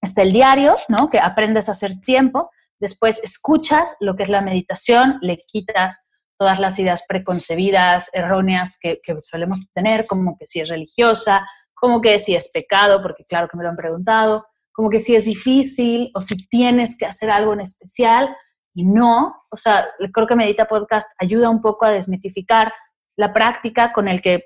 [0.00, 1.10] está el diario, ¿no?
[1.10, 6.04] Que aprendes a hacer tiempo, después escuchas lo que es la meditación, le quitas
[6.44, 12.18] todas las ideas preconcebidas, erróneas que, solemos tener, como que si es religiosa, como que
[12.18, 16.10] si es pecado, porque claro que me lo han preguntado, como que si es difícil
[16.14, 18.36] o si tienes que hacer algo en especial
[18.74, 22.70] y no, o sea, creo que Medita Podcast ayuda un poco a desmitificar
[23.16, 24.44] la práctica con el que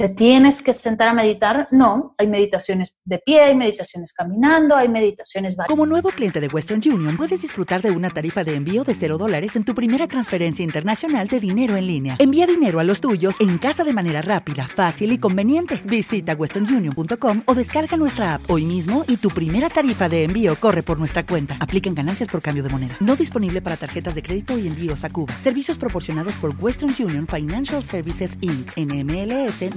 [0.00, 1.68] ¿Te tienes que sentar a meditar?
[1.70, 6.80] No, hay meditaciones de pie, hay meditaciones caminando, hay meditaciones Como nuevo cliente de Western
[6.82, 10.64] Union, puedes disfrutar de una tarifa de envío de 0 dólares en tu primera transferencia
[10.64, 12.16] internacional de dinero en línea.
[12.18, 15.82] Envía dinero a los tuyos en casa de manera rápida, fácil y conveniente.
[15.84, 20.82] Visita westernunion.com o descarga nuestra app hoy mismo y tu primera tarifa de envío corre
[20.82, 21.58] por nuestra cuenta.
[21.60, 22.96] Aplican ganancias por cambio de moneda.
[23.00, 25.34] No disponible para tarjetas de crédito y envíos a Cuba.
[25.34, 28.72] Servicios proporcionados por Western Union Financial Services Inc.
[28.78, 29.76] NMLS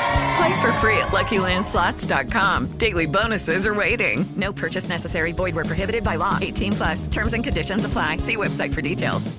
[0.37, 2.77] Play for free at LuckyLandSlots.com.
[2.77, 4.25] Daily bonuses are waiting.
[4.37, 5.31] No purchase necessary.
[5.33, 6.37] Void were prohibited by law.
[6.41, 7.07] 18 plus.
[7.07, 8.17] Terms and conditions apply.
[8.17, 9.31] See website for details.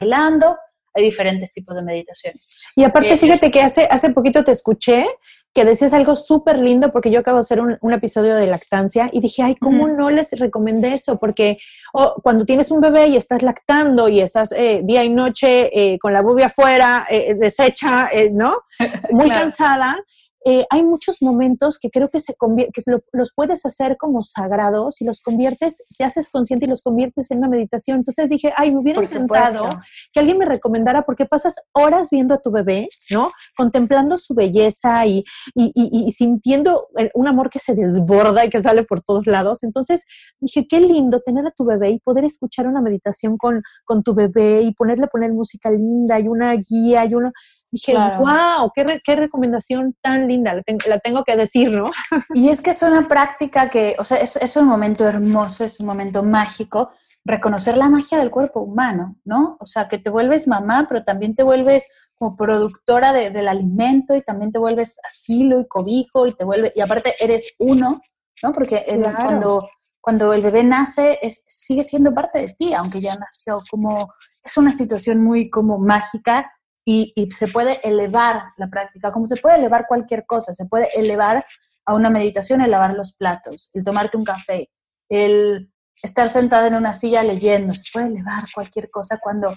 [0.00, 0.56] Bailando,
[0.96, 2.58] hay diferentes tipos de meditaciones.
[2.74, 5.04] Y aparte, eh, fíjate que hace, hace poquito te escuché
[5.52, 9.08] que decías algo súper lindo porque yo acabo de hacer un, un, episodio de lactancia
[9.12, 11.18] y dije, ay, ¿cómo no les recomendé eso?
[11.18, 11.58] Porque
[11.92, 15.98] oh, cuando tienes un bebé y estás lactando y estás eh, día y noche eh,
[15.98, 18.58] con la bubia afuera, eh, deshecha, eh, ¿no?
[19.10, 19.40] Muy claro.
[19.40, 20.04] cansada,
[20.44, 25.00] eh, hay muchos momentos que creo que, se que lo, los puedes hacer como sagrados
[25.00, 27.98] y los conviertes, te haces consciente y los conviertes en una meditación.
[27.98, 29.68] Entonces dije, ay, me hubiera encantado
[30.12, 33.30] que alguien me recomendara porque pasas horas viendo a tu bebé, ¿no?
[33.56, 35.24] Contemplando su belleza y,
[35.54, 39.62] y, y, y sintiendo un amor que se desborda y que sale por todos lados.
[39.62, 40.04] Entonces
[40.40, 44.14] dije, qué lindo tener a tu bebé y poder escuchar una meditación con, con tu
[44.14, 47.32] bebé y ponerle poner música linda y una guía y uno
[47.72, 48.18] Dije, claro.
[48.20, 51.84] wow, qué, qué, recomendación tan linda, la, ten, la, tengo que decir, ¿no?
[52.34, 55.78] Y es que es una práctica que, o sea, es, es, un momento hermoso, es
[55.78, 56.90] un momento mágico,
[57.24, 59.56] reconocer la magia del cuerpo humano, ¿no?
[59.60, 64.16] O sea, que te vuelves mamá, pero también te vuelves como productora de, del alimento
[64.16, 68.00] y también te vuelves asilo y cobijo y te vuelves, y aparte eres uno,
[68.42, 68.52] ¿no?
[68.52, 69.16] Porque claro.
[69.22, 69.68] cuando,
[70.00, 74.56] cuando el bebé nace es, sigue siendo parte de ti, aunque ya nació, como es
[74.56, 76.50] una situación muy como mágica
[76.84, 80.88] y, y, se puede elevar la práctica, como se puede elevar cualquier cosa, se puede
[80.96, 81.44] elevar
[81.84, 84.70] a una meditación el lavar los platos, el tomarte un café,
[85.08, 85.70] el
[86.02, 89.50] estar sentada en una silla leyendo, se puede elevar cualquier cosa cuando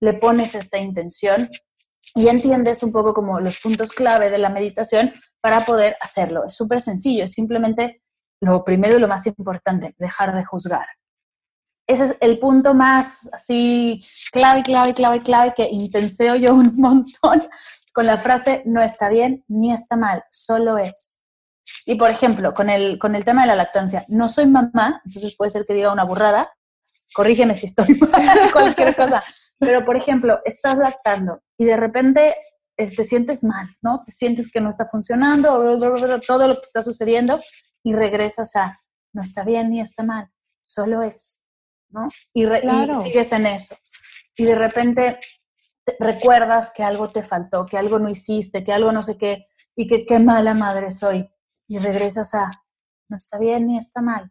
[0.00, 1.48] le pones esta intención
[2.14, 6.44] y entiendes un poco como los puntos clave de la meditación para poder hacerlo.
[6.46, 8.02] Es súper sencillo, es simplemente
[8.40, 10.86] lo primero y lo más importante, dejar de juzgar.
[11.88, 17.48] Ese es el punto más así clave, clave, clave, clave que intenseo yo un montón
[17.94, 21.18] con la frase no está bien ni está mal, solo es.
[21.86, 25.34] Y por ejemplo, con el, con el tema de la lactancia, no soy mamá, entonces
[25.36, 26.52] puede ser que diga una burrada,
[27.14, 29.22] corrígeme si estoy mal, cualquier cosa.
[29.58, 32.36] Pero, por ejemplo, estás lactando y de repente
[32.76, 34.02] te sientes mal, ¿no?
[34.04, 35.78] Te sientes que no está funcionando,
[36.26, 37.40] todo lo que está sucediendo
[37.82, 38.80] y regresas a,
[39.12, 41.40] no está bien ni está mal, solo es,
[41.90, 42.08] ¿no?
[42.32, 42.46] Y,
[43.02, 43.76] sigues en eso.
[44.36, 45.18] Y de repente
[45.98, 49.46] recuerdas que algo te faltó, que algo no hiciste, que algo no sé qué,
[49.76, 51.28] y que qué mala madre soy.
[51.68, 52.50] Y regresas a,
[53.08, 54.30] no está bien ni está mal,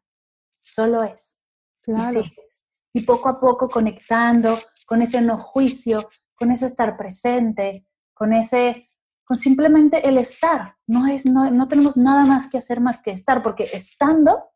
[0.59, 1.39] solo es.
[1.85, 2.63] Y sigues.
[2.93, 8.89] Y poco a poco conectando con ese no juicio, con ese estar presente, con ese,
[9.25, 10.75] con simplemente el estar.
[10.87, 14.51] No, es, no, no tenemos nada más que hacer más que estar, porque estando,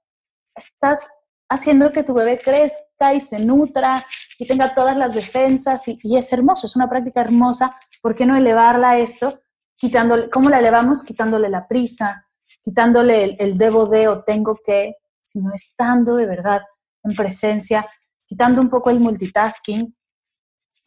[0.56, 1.10] estás
[1.52, 4.06] haciendo que tu bebé crezca y se nutra
[4.40, 7.76] y tenga todas las defensas y, es hermoso, es una práctica hermosa.
[8.02, 9.42] ¿Por qué no elevarla a esto?
[9.76, 11.04] Quitándole, ¿Cómo la elevamos?
[11.04, 12.26] Quitándole la prisa,
[12.64, 16.62] quitándole el, el debo de o tengo que, sino estando de verdad
[17.04, 17.86] en presencia,
[18.26, 19.94] quitando un poco el multitasking,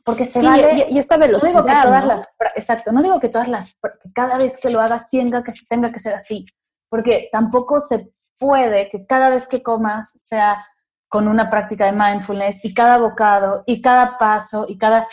[0.02, 0.86] porque se vale.
[0.90, 1.52] Y, esta velocidad.
[1.52, 2.36] No digo que todas las.
[2.54, 3.78] Exacto, no digo que todas las.
[4.14, 6.46] Cada vez que lo hagas tenga que, tenga que ser así.
[6.88, 10.64] Porque tampoco se puede que cada vez que comas sea
[11.08, 15.06] con una práctica de mindfulness y cada bocado y cada paso y cada...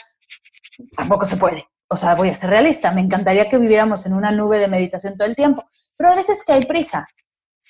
[0.98, 1.66] Tampoco se puede.
[1.88, 2.92] O sea, voy a ser realista.
[2.92, 5.64] Me encantaría que viviéramos en una nube de meditación todo el tiempo.
[5.98, 7.06] Pero hay veces que hay prisa.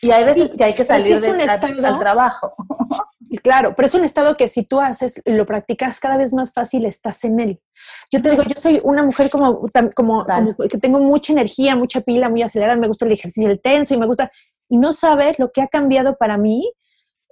[0.02, 2.54] Y hay veces que hay que salir del trabajo.
[3.44, 6.86] Claro, pero es un estado que si tú haces, lo practicas cada vez más fácil,
[6.86, 7.62] estás en él.
[8.12, 10.26] Yo te digo, yo soy una mujer como, como,
[10.70, 13.98] que tengo mucha energía, mucha pila, muy acelerada, me gusta el ejercicio, el tenso y
[13.98, 14.32] me gusta,
[14.72, 16.72] y no sabes lo que ha cambiado para mí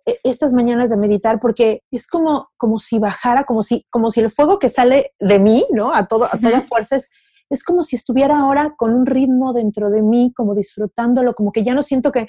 [0.05, 4.19] eh, estas mañanas de meditar, porque es como, como si bajara, como si, como si
[4.19, 5.93] el fuego que sale de mí, ¿no?
[5.93, 7.09] A, todo, a todas fuerzas,
[7.49, 11.63] es como si estuviera ahora con un ritmo dentro de mí, como disfrutándolo, como que
[11.63, 12.27] ya no siento que,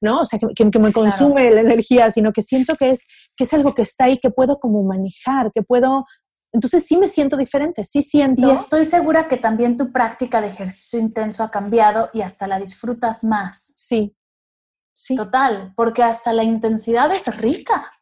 [0.00, 0.20] ¿no?
[0.20, 3.04] O sea, que, me consume la energía, sino que siento que es,
[3.36, 6.06] que es algo que está ahí, que puedo como manejar, que puedo...
[6.52, 8.46] Entonces sí me siento diferente, sí siento...
[8.46, 12.60] Y estoy segura que también tu práctica de ejercicio intenso ha cambiado y hasta la
[12.60, 13.74] disfrutas más.
[13.76, 14.14] Sí,
[15.04, 15.16] sí.
[15.16, 17.92] Total, porque hasta la intensidad es rica.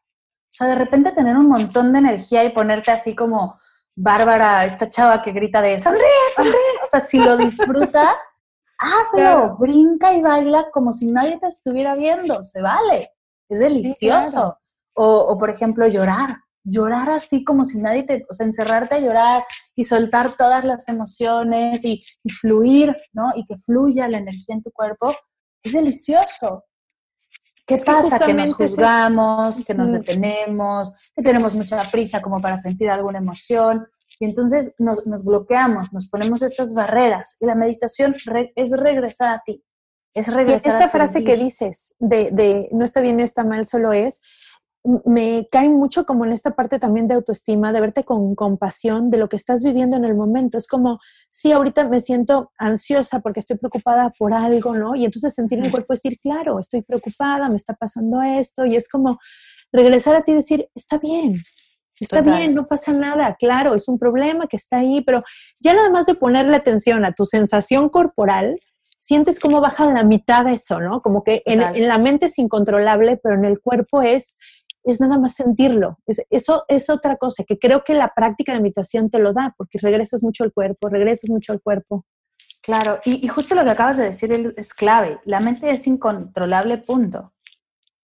[0.45, 3.59] O sea, de repente tener un montón de energía y ponerte así como
[3.97, 6.03] Bárbara, esta chava que grita de sonríe,
[6.37, 6.55] sonríe.
[6.83, 8.17] O sea, si lo disfrutas,
[8.79, 13.11] hazlo, brinca y baila como si nadie te estuviera viendo, se vale,
[13.49, 14.59] es delicioso.
[14.95, 19.45] o, por ejemplo, llorar, llorar así como si nadie te, o sea, encerrarte a llorar
[19.75, 23.33] y soltar todas las emociones y, y fluir, ¿no?
[23.35, 25.13] Y que fluya la energía en tu cuerpo,
[25.65, 26.65] es delicioso.
[27.67, 28.19] ¿Qué pasa?
[28.19, 33.87] Que nos juzgamos, que nos detenemos, que tenemos mucha prisa como para sentir alguna emoción.
[34.19, 37.37] Y entonces nos, bloqueamos, nos ponemos estas barreras.
[37.41, 38.15] Y la meditación
[38.57, 39.65] es regresar a ti.
[40.15, 43.93] Es regresar esta frase que dices de, de no está bien, no está mal, solo
[43.93, 44.21] es,
[44.85, 49.19] me cae mucho como en esta parte también de autoestima, de verte con compasión de
[49.19, 50.59] lo que estás viviendo en el momento.
[50.59, 50.99] Es como,
[51.31, 54.97] sí, ahorita me siento ansiosa porque estoy preocupada por algo, ¿no?
[54.97, 58.75] Y entonces sentir en el cuerpo decir, claro, estoy preocupada, me está pasando esto, y
[58.75, 59.19] es como
[59.73, 61.35] regresar a ti y decir, está bien,
[61.99, 65.23] está bien, no pasa nada, claro, es un problema que está ahí, pero
[65.61, 68.59] ya nada más de ponerle atención a tu sensación corporal,
[68.99, 71.01] sientes cómo baja la mitad de eso, ¿no?
[71.03, 74.39] Como que en, en, la mente es incontrolable, pero en el cuerpo es
[74.85, 75.99] es nada más sentirlo.
[76.31, 79.79] eso es otra cosa que creo que la práctica de meditación te lo da, porque
[79.79, 82.05] regresas mucho al cuerpo, regresas mucho al cuerpo.
[82.63, 85.21] Claro, y, justo lo que acabas de decir es clave.
[85.25, 87.33] La mente es incontrolable, punto.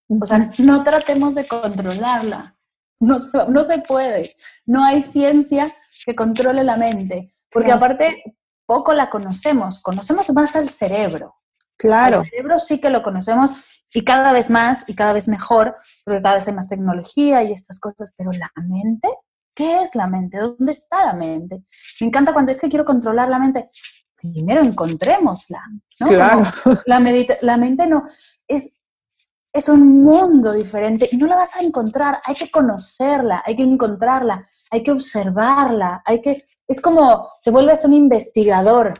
[0.09, 2.57] O sea, no tratemos de controlarla.
[2.99, 4.35] No se, no se puede.
[4.65, 5.73] No hay ciencia
[6.05, 7.31] que controle la mente.
[7.49, 9.79] Porque aparte, poco la conocemos.
[9.79, 11.35] Conocemos más al cerebro.
[11.79, 12.21] Claro.
[12.21, 16.21] El cerebro sí que lo conocemos y cada vez más y cada vez mejor, porque
[16.21, 19.07] cada vez hay más tecnología y estas cosas, pero la mente,
[19.55, 20.39] ¿qué es la mente?
[20.39, 21.63] ¿Dónde está la mente?
[22.01, 23.69] Me encanta cuando es que quiero controlar la mente.
[24.13, 25.61] Primero encontrémosla,
[26.01, 26.07] ¿no?
[26.09, 26.51] Claro.
[26.85, 26.99] la,
[27.41, 28.03] la mente no,
[28.45, 28.81] es,
[29.53, 33.63] es un mundo diferente y no la vas a encontrar, hay que conocerla, hay que
[33.63, 38.93] encontrarla, hay que observarla, hay que, es como te vuelves un investigador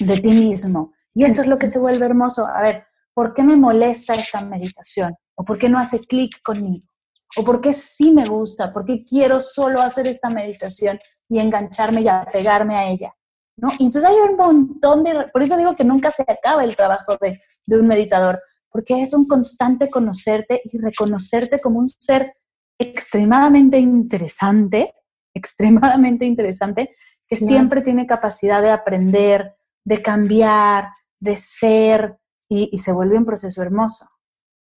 [0.00, 2.46] de ti mismo y eso es lo que se vuelve hermoso.
[2.46, 2.84] A ver,
[3.14, 5.14] ¿por qué me molesta esta meditación?
[5.34, 6.88] ¿O por qué no hace clic conmigo?
[7.36, 8.72] ¿O por qué sí me gusta?
[8.72, 10.98] ¿Por qué quiero solo hacer esta meditación
[11.28, 13.14] y engancharme y apegarme a ella?
[13.56, 13.68] ¿no?
[13.78, 17.16] Y entonces hay un montón de, por eso digo que nunca se acaba el trabajo
[17.20, 18.40] de, de un meditador,
[18.70, 22.34] porque es un constante conocerte y reconocerte como un ser
[22.78, 24.94] extremadamente interesante,
[25.34, 26.90] extremadamente interesante,
[27.28, 29.54] que siempre tiene capacidad de aprender,
[29.84, 30.88] de cambiar,
[31.22, 32.16] de ser,
[32.48, 34.06] y, se vuelve un proceso hermoso.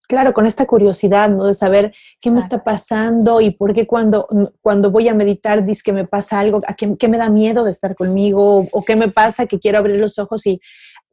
[0.08, 1.46] Claro, con esta curiosidad, ¿no?
[1.46, 1.92] De saber
[2.22, 4.28] qué me está pasando y por qué cuando,
[4.62, 7.72] cuando voy a meditar dice que me pasa algo, a qué, me da miedo de
[7.72, 10.62] estar conmigo o qué me pasa que quiero abrir los ojos y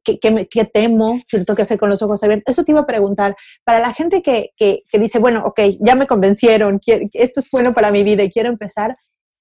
[0.04, 2.52] qué, me, temo si lo tengo que hacer con los ojos abiertos.
[2.52, 3.34] Eso te iba a preguntar.
[3.64, 7.72] Para la gente que, que, que dice, bueno, ok, ya me convencieron, esto es bueno
[7.72, 8.94] para mi vida y quiero empezar,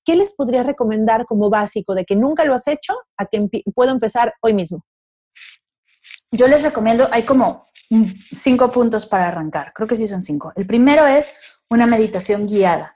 [0.05, 3.91] ¿qué les podría recomendar como básico de que nunca lo has hecho a que puedo
[3.91, 4.85] empezar hoy mismo?
[6.31, 7.65] Yo les recomiendo, hay como
[8.31, 10.53] cinco puntos para arrancar, creo que sí son cinco.
[10.55, 11.29] El primero es
[11.69, 12.95] una meditación guiada.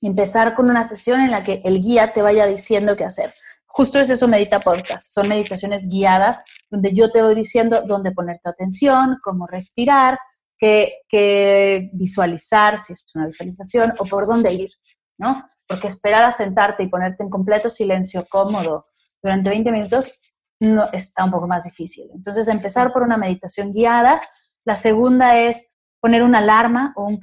[0.00, 3.30] Empezar con una sesión en la que el guía te vaya diciendo qué hacer.
[3.66, 5.06] Justo es eso Medita Podcast.
[5.06, 10.18] Son meditaciones guiadas donde yo te voy diciendo dónde poner tu atención, cómo respirar,
[10.58, 14.70] qué, qué visualizar, si es una visualización, o por dónde ir,
[15.16, 15.48] ¿no?
[15.66, 18.88] Porque esperar a sentarte y ponerte en completo silencio cómodo
[19.22, 20.18] durante 20 minutos
[20.62, 22.08] no, está un poco más difícil.
[22.14, 24.20] Entonces, empezar por una meditación guiada.
[24.64, 25.68] La segunda es
[26.00, 27.20] poner una alarma o, un,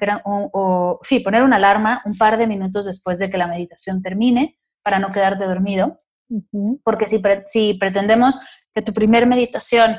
[0.54, 4.58] o, sí, poner una alarma un par de minutos después de que la meditación termine
[4.84, 5.98] para no quedarte dormido.
[6.84, 8.40] Porque si, si pretendemos
[8.74, 9.98] que tu primer meditación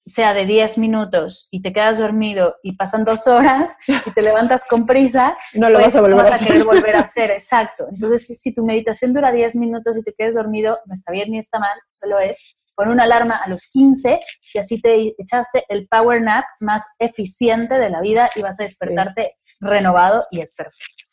[0.00, 4.64] sea de 10 minutos y te quedas dormido y pasan dos horas y te levantas
[4.64, 7.86] con prisa, no lo vas a volver a, querer volver a hacer, exacto.
[7.92, 11.30] Entonces, si, si, tu meditación dura 10 minutos y te quedas dormido, no está bien
[11.30, 14.20] ni está mal, solo es con una alarma a los 15
[14.54, 18.62] y así te echaste el power nap más eficiente de la vida y vas a
[18.62, 21.04] despertarte renovado y es perfecto.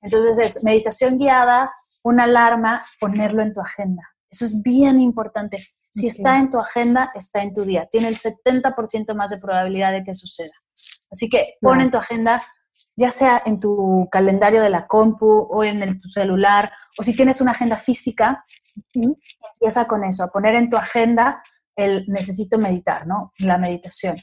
[0.00, 1.70] Entonces es meditación guiada,
[2.02, 4.02] una alarma, ponerlo en tu agenda.
[4.30, 5.58] Eso es bien importante.
[5.90, 7.88] Si está en tu agenda, está en tu día.
[7.90, 10.52] Tiene el 70% más de probabilidad de que suceda.
[11.10, 12.42] Así que pon en tu agenda,
[12.98, 17.14] ya sea en tu calendario de la compu o en el, tu celular, o si
[17.14, 18.44] tienes una agenda física,
[18.92, 21.40] empieza con eso, a poner en tu agenda
[21.76, 23.32] el necesito meditar, ¿no?
[23.38, 24.16] La meditación.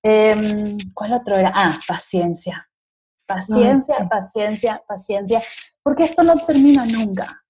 [0.00, 1.50] Em, ¿Cuál otro era?
[1.52, 2.68] Ah, paciencia.
[3.26, 5.42] Paciencia, paciencia, paciencia.
[5.82, 7.42] Porque esto no termina nunca.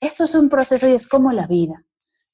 [0.00, 1.84] Esto es un proceso y es como la vida.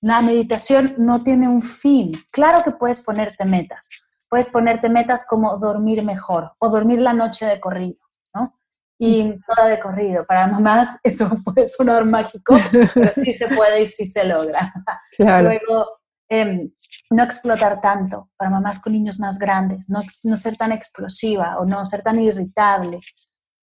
[0.00, 2.12] La meditación no tiene un fin.
[2.30, 4.03] Claro que puedes ponerte metas.
[4.34, 8.00] Puedes ponerte metas como dormir mejor o dormir la noche de corrido,
[8.34, 8.58] ¿no?
[8.98, 10.26] y toda de corrido.
[10.26, 12.56] Para mamás eso puede sonar mágico,
[12.92, 14.72] pero sí se puede y sí se logra.
[15.18, 16.68] Luego, em,
[17.10, 21.64] no explotar tanto para mamás con niños más grandes, no, no ser tan explosiva o
[21.64, 22.98] no ser tan irritable.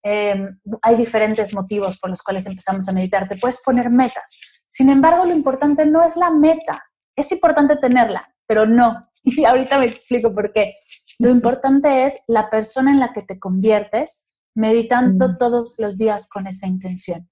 [0.02, 3.28] Em, hay diferentes motivos por los cuales empezamos a meditar.
[3.28, 4.64] Te puedes poner metas.
[4.70, 6.82] Sin embargo, lo importante no es la meta.
[7.14, 9.11] Es importante tenerla, pero no.
[9.42, 10.74] Y ahorita me explico por qué.
[11.20, 15.38] Lo importante es la persona en la que te conviertes meditando mm.
[15.38, 17.30] todos los días con esa intención.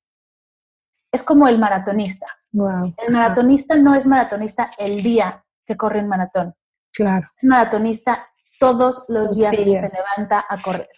[1.11, 2.27] Es como el maratonista.
[2.51, 6.53] El maratonista no es maratonista el día que corre un maratón.
[6.93, 7.27] Claro.
[7.37, 8.27] Es maratonista
[8.59, 10.89] todos los, días, que se levanta a correr.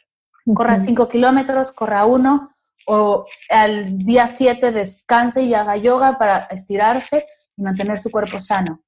[0.54, 2.56] Corra cinco kilómetros, corra uno,
[2.88, 7.24] o al día siete descanse y haga yoga para estirarse
[7.56, 8.82] y mantener su cuerpo sano.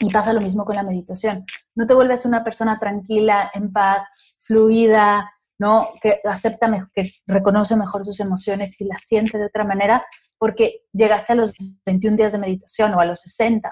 [0.00, 1.44] Y pasa lo mismo con la meditación.
[1.76, 4.04] No te vuelves una persona tranquila, en paz,
[4.38, 5.88] fluida, ¿no?
[6.02, 10.04] Que acepta, mejor, que reconoce mejor sus emociones y las siente de otra manera
[10.40, 11.52] porque llegaste a los
[11.84, 13.70] 21 días de meditación o a los 60.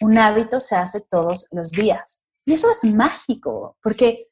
[0.00, 2.20] Un hábito se hace todos los días.
[2.44, 4.26] Y eso es mágico, porque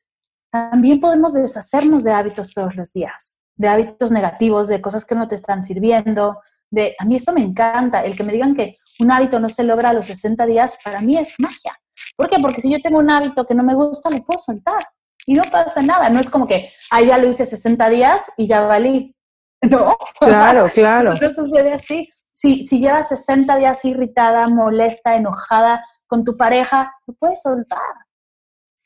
[0.51, 5.29] también podemos deshacernos de hábitos todos los días, de hábitos negativos, de cosas que no
[5.29, 6.41] te están sirviendo.
[6.71, 9.65] De, a mí eso me encanta, el que me digan que un hábito no se
[9.65, 11.73] logra a los 60 días, para mí es magia.
[12.17, 12.37] ¿Por qué?
[12.41, 14.83] Porque si yo tengo un hábito que no me gusta, lo puedo soltar
[15.27, 16.09] y no pasa nada.
[16.09, 19.13] No es como que, ah, ya lo hice 60 días y ya valí.
[19.63, 19.97] No.
[20.21, 21.15] Claro, claro.
[21.15, 22.09] No sucede así.
[22.33, 27.81] Si, si llevas 60 días irritada, molesta, enojada con tu pareja, lo puedes soltar.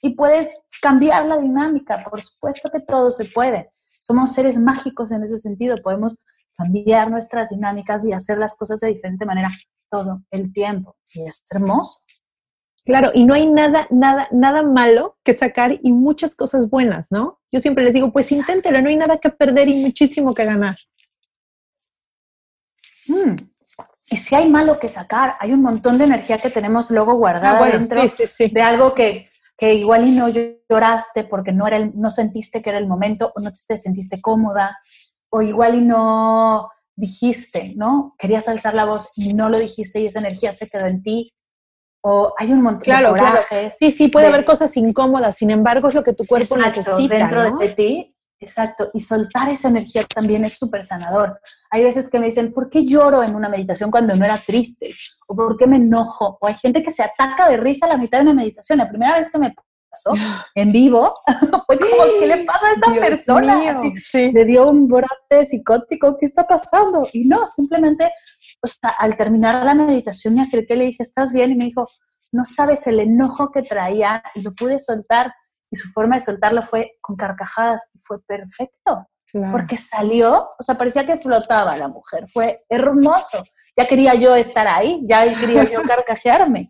[0.01, 2.03] Y puedes cambiar la dinámica.
[2.09, 3.73] Por supuesto que todo se puede.
[3.89, 5.77] Somos seres mágicos en ese sentido.
[5.83, 6.17] Podemos
[6.57, 9.51] cambiar nuestras dinámicas y hacer las cosas de diferente manera
[9.91, 10.97] todo el tiempo.
[11.09, 12.01] Y es hermoso.
[12.85, 17.41] Claro, y no hay nada, nada, nada malo que sacar y muchas cosas buenas, ¿no?
[17.53, 20.77] Yo siempre les digo, pues inténtelo, no hay nada que perder y muchísimo que ganar.
[23.07, 23.37] Mm.
[24.11, 27.65] Y si hay malo que sacar, hay un montón de energía que tenemos luego guardada
[27.65, 32.11] ah, dentro de algo que, que, igual y no lloraste porque no, era el, no
[32.11, 34.77] sentiste que era el momento o no te sentiste cómoda
[35.33, 38.15] o igual y no dijiste, ¿no?
[38.19, 41.33] Querías alzar la voz y no lo dijiste y esa energía se quedó en ti.
[42.03, 43.37] O hay un montón Claro, de claro.
[43.37, 43.77] corajes.
[43.79, 46.81] Sí, sí, puede de- haber cosas incómodas, sin embargo, es lo que tu cuerpo Exacto,
[46.93, 47.15] necesita.
[47.17, 47.59] dentro ¿no?
[47.59, 48.17] de ti.
[48.43, 51.39] Exacto, y soltar esa energía también es súper sanador.
[51.71, 54.95] Hay veces que me dicen, ¿por qué lloro en una meditación cuando no era triste?
[55.29, 56.39] ¿O por qué me enojo?
[56.41, 58.79] O hay gente que se ataca de risa a la mitad de una meditación.
[58.79, 59.55] La primera vez que me
[59.91, 60.13] pasó
[60.55, 61.15] en vivo
[61.67, 63.57] fue como, ¿qué le pasa a esta Dios persona?
[63.59, 64.33] mío, Así, sí.
[64.33, 67.07] le dio un brote psicótico, ¿qué está pasando?
[67.13, 68.13] Y no, simplemente,
[68.63, 71.51] o sea, al terminar la meditación me acerqué y le dije, ¿estás bien?
[71.53, 71.85] Y me dijo,
[72.33, 75.33] no sabes el enojo que traía y lo pude soltar.
[75.73, 79.53] Y su forma de soltarlo fue con carcajadas y fue perfecto, Claro.
[79.53, 83.41] porque salió, o sea, parecía que flotaba la mujer, fue hermoso.
[83.77, 86.69] Ya quería yo estar ahí, ya quería yo carcajearme.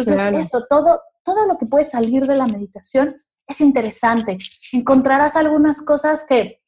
[0.00, 0.38] Entonces, Claro.
[0.38, 4.38] eso, todo, todo lo que puede salir de la meditación es interesante.
[4.72, 6.62] Encontrarás algunas cosas que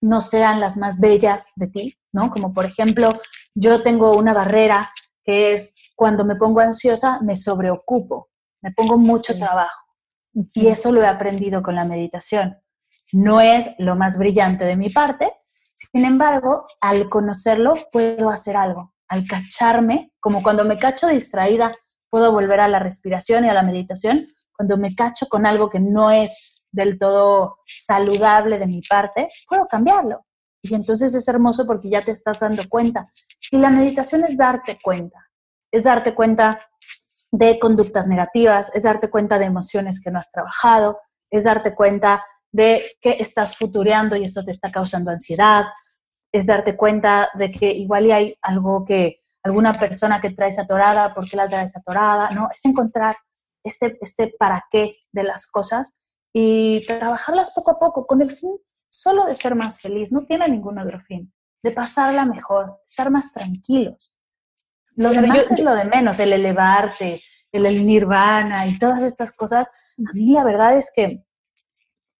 [0.00, 2.30] no sean las más bellas de ti, ¿no?
[2.30, 3.12] Como por ejemplo,
[3.54, 4.92] yo tengo una barrera
[5.24, 8.30] que es cuando me pongo ansiosa, me sobreocupo,
[8.62, 9.84] me pongo mucho trabajo.
[10.54, 12.58] Y eso lo he aprendido con la meditación.
[13.12, 15.32] No es lo más brillante de mi parte,
[15.92, 18.94] sin embargo, al conocerlo puedo hacer algo.
[19.08, 21.72] Al cacharme, como cuando me cacho distraída,
[22.10, 24.26] puedo volver a la respiración y a la meditación.
[24.56, 29.66] Cuando me cacho con algo que no es del todo saludable de mi parte, puedo
[29.66, 30.24] cambiarlo.
[30.62, 33.10] Y entonces es hermoso porque ya te estás dando cuenta.
[33.50, 35.26] Y la meditación es darte cuenta.
[35.70, 36.58] Es darte cuenta
[37.30, 40.98] de conductas negativas, es darte cuenta de emociones que no has trabajado,
[41.30, 45.66] es darte cuenta de que estás futureando y eso te está causando ansiedad,
[46.32, 51.28] es darte cuenta de que igual hay algo que alguna persona que traes atorada, ¿por
[51.28, 52.30] qué la traes atorada?
[52.30, 53.14] No, es encontrar
[53.64, 55.94] este, este para qué de las cosas
[56.32, 58.52] y trabajarlas poco a poco con el fin
[58.90, 61.32] solo de ser más feliz, no tiene ningún otro fin,
[61.62, 64.14] de pasarla mejor, estar más tranquilos.
[64.96, 67.20] Lo Claro, demás yo- es lo de menos, el elevarte,
[67.52, 69.66] el, el nirvana y todas estas cosas.
[69.98, 71.22] A mí la verdad es que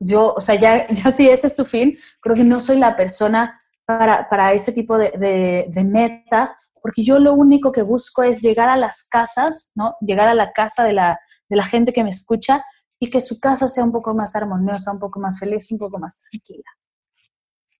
[0.00, 2.96] yo, o sea, ya, ya si ese es tu fin, creo que no soy la
[2.96, 8.22] persona para, para ese tipo de, de- de metas, porque yo lo único que busco
[8.22, 9.94] es llegar a las casas, ¿no?
[10.02, 11.18] Llegar a la casa de la,
[11.48, 12.62] de la gente que me escucha
[13.00, 15.98] y que su casa sea un poco más armoniosa, un poco más feliz, un poco
[15.98, 16.64] más tranquila.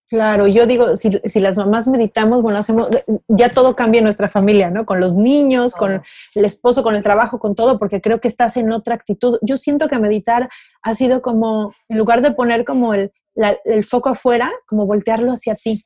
[0.09, 2.89] Claro, yo digo, si, si las mamás meditamos, bueno, hacemos,
[3.29, 4.87] ya todo cambia en nuestra familia, ¿no?
[4.87, 6.03] Con los niños, con
[6.35, 9.39] el esposo, con el trabajo, con todo, porque creo que estás en otra actitud.
[9.43, 10.49] Yo siento que meditar
[10.83, 15.31] ha sido como, en lugar de poner como el, la- el foco afuera, como voltearlo
[15.31, 15.83] hacia ti,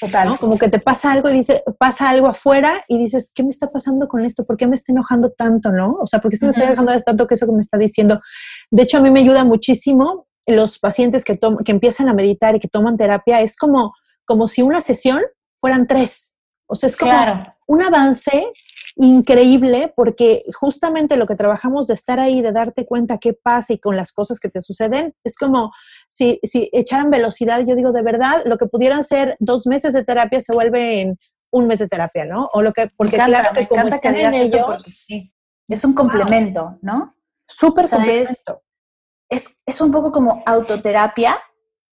[0.00, 0.28] Total.
[0.28, 0.36] ¿no?
[0.36, 3.70] Como que te pasa algo y dice, pasa algo afuera y dices, ¿qué me está
[3.70, 4.44] pasando con esto?
[4.44, 5.96] ¿Por qué me está enojando tanto, no?
[6.00, 8.20] O sea, ¿por qué se me está enojando tanto que eso que me está diciendo?
[8.70, 12.60] De hecho, a mí me ayuda muchísimo los pacientes que, que empiezan a meditar y
[12.60, 13.94] que toman terapia, es como,
[14.24, 15.20] como si una sesión
[15.60, 16.34] fueran tres.
[16.66, 17.54] O sea, es como Claro.
[17.66, 18.44] un avance
[18.96, 23.78] increíble porque justamente lo que trabajamos de estar ahí, de darte cuenta qué pasa y
[23.78, 25.72] con las cosas que te suceden, es como
[26.08, 30.04] si, si echaran velocidad, yo digo, de verdad, lo que pudieran ser dos meses de
[30.04, 31.18] terapia se vuelve en
[31.52, 32.48] un mes de terapia, ¿no?
[32.52, 35.32] O lo que, porque encanta, claro que como que están en ellos, sí.
[35.68, 37.12] Es un complemento, ¿no?
[37.48, 38.04] súper O sea, es-
[38.44, 38.62] complemento.
[38.62, 38.65] es,
[39.28, 41.38] es un poco como autoterapia,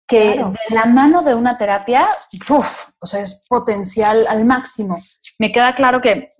[0.07, 0.53] que Claro.
[0.69, 2.07] de la mano de una terapia,
[2.49, 4.95] uf, o sea, es potencial al máximo.
[5.37, 6.33] Me queda claro que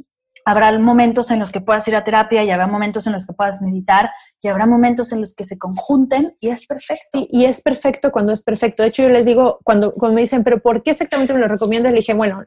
[0.45, 3.33] habrá momentos en los que puedas ir a terapia y habrá momentos en los que
[3.33, 4.09] puedas meditar
[4.41, 7.19] y habrá momentos en los que se conjunten y es perfecto.
[7.19, 8.81] Sí, y es perfecto cuando es perfecto.
[8.81, 11.49] De hecho, yo les digo, cuando, cuando me dicen, pero ¿por qué exactamente me lo
[11.49, 11.91] recomiendas?
[11.91, 12.45] Le dije, bueno,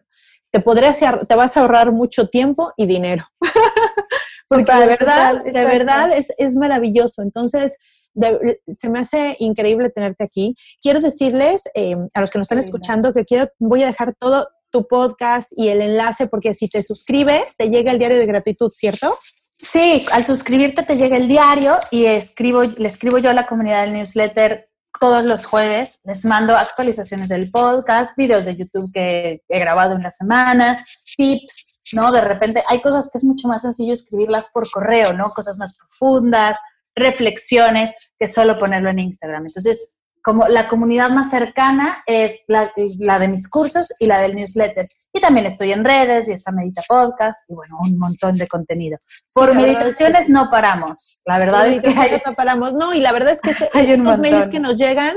[0.51, 3.27] te podrías, te vas a ahorrar mucho tiempo y dinero.
[4.49, 7.23] Porque Total, de verdad, total, de verdad es, es maravilloso.
[7.23, 7.79] Entonces,
[8.15, 10.55] de- se me hace increíble tenerte aquí.
[10.83, 14.49] Quiero decirles eh, a los que nos están escuchando que quiero, voy a dejar todo
[14.71, 18.71] tu podcast y el enlace porque si te suscribes, te llega el diario de gratitud,
[18.73, 19.17] ¿cierto?
[19.59, 23.83] Sí, al suscribirte te llega el diario y escribo, le escribo yo a la comunidad
[23.83, 26.01] del newsletter todos los jueves.
[26.05, 30.85] Les mando actualizaciones del podcast, videos de YouTube que he grabado en la semana,
[31.17, 32.11] tips, ¿no?
[32.13, 35.31] De repente hay cosas que es mucho más sencillo escribirlas por correo, ¿no?
[35.31, 36.59] Cosas más profundas,
[36.95, 39.47] reflexiones, que solo ponerlo en Instagram.
[39.47, 44.37] Entonces, como la comunidad más cercana es la, la de mis cursos y la del
[44.37, 44.87] newsletter.
[45.13, 48.99] Y también estoy en redes y está Medita Podcast y bueno, un montón de contenido.
[49.33, 51.21] Por es que meditaciones no paramos.
[51.25, 52.75] La verdad es que hay, no paramos.
[52.75, 55.17] No, y la verdad es que este- Hay un estos mails que nos llegan,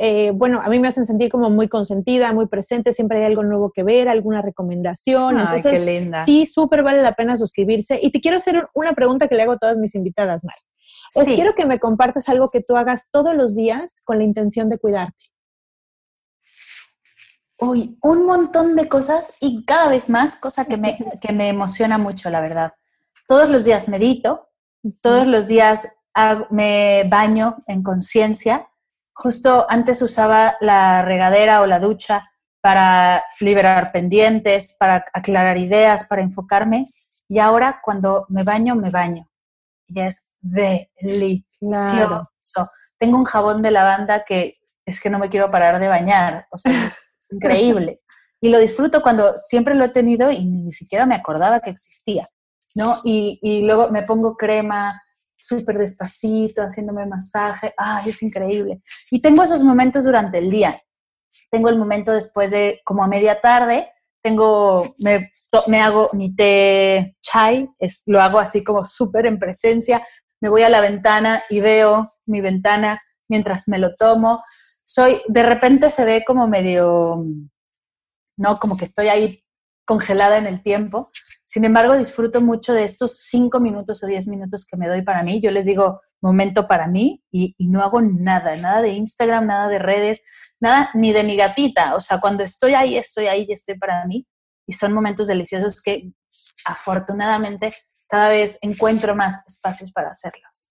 [0.00, 3.42] eh, bueno, a mí me hacen sentir como muy consentida, muy presente, siempre hay algo
[3.42, 5.36] nuevo que ver, alguna recomendación.
[5.36, 6.24] Ay, Entonces, qué linda.
[6.24, 7.98] sí, súper vale la pena suscribirse.
[8.00, 10.54] Y te quiero hacer una pregunta que le hago a todas mis invitadas, Mar.
[11.14, 11.34] Es, Sí.
[11.34, 14.78] quiero que me compartas algo que tú hagas todos los días con la intención de
[14.78, 15.24] cuidarte.
[17.60, 21.98] uy, un montón de cosas y cada vez más, cosa que me, que me emociona
[21.98, 22.72] mucho, la verdad.
[23.26, 24.48] Todos los días medito,
[25.00, 25.88] todos los días
[26.50, 28.68] me baño en conciencia.
[29.12, 32.22] Justo antes usaba la regadera o la ducha
[32.60, 36.84] para liberar pendientes, para aclarar ideas, para enfocarme.
[37.28, 39.28] Y ahora cuando me baño, me baño.
[39.88, 42.28] Y es delicioso.
[42.98, 46.46] Tengo un jabón de lavanda que es que no me quiero parar de bañar.
[46.50, 48.00] O sea, es increíble.
[48.40, 52.26] Y lo disfruto cuando siempre lo he tenido y ni siquiera me acordaba que existía.
[52.74, 53.00] ¿no?
[53.04, 55.02] Y, y luego me pongo crema,
[55.36, 57.72] súper despacito, haciéndome masaje.
[57.76, 58.80] ¡Ay, es increíble!
[59.10, 60.80] Y tengo esos momentos durante el día.
[61.50, 63.88] Tengo el momento después de como a media tarde,
[64.22, 65.30] tengo, me,
[65.68, 70.02] me hago mi té chai, es, lo hago así como súper en presencia,
[70.40, 74.42] me voy a la ventana y veo mi ventana mientras me lo tomo.
[74.84, 77.24] Soy, de repente se ve como medio,
[78.36, 78.58] ¿no?
[78.58, 79.38] Como que estoy ahí
[79.84, 81.10] congelada en el tiempo.
[81.44, 85.22] Sin embargo, disfruto mucho de estos cinco minutos o diez minutos que me doy para
[85.22, 85.40] mí.
[85.40, 89.78] Yo les digo momento para mí y, no hago nada, nada de Instagram, nada de
[89.78, 90.22] redes,
[90.60, 91.94] nada ni de mi gatita.
[91.94, 94.26] O sea, cuando estoy ahí, estoy ahí y estoy para mí.
[94.66, 96.12] Y son momentos deliciosos que
[96.66, 97.72] afortunadamente
[98.08, 100.70] cada vez encuentro más espacios para hacerlos.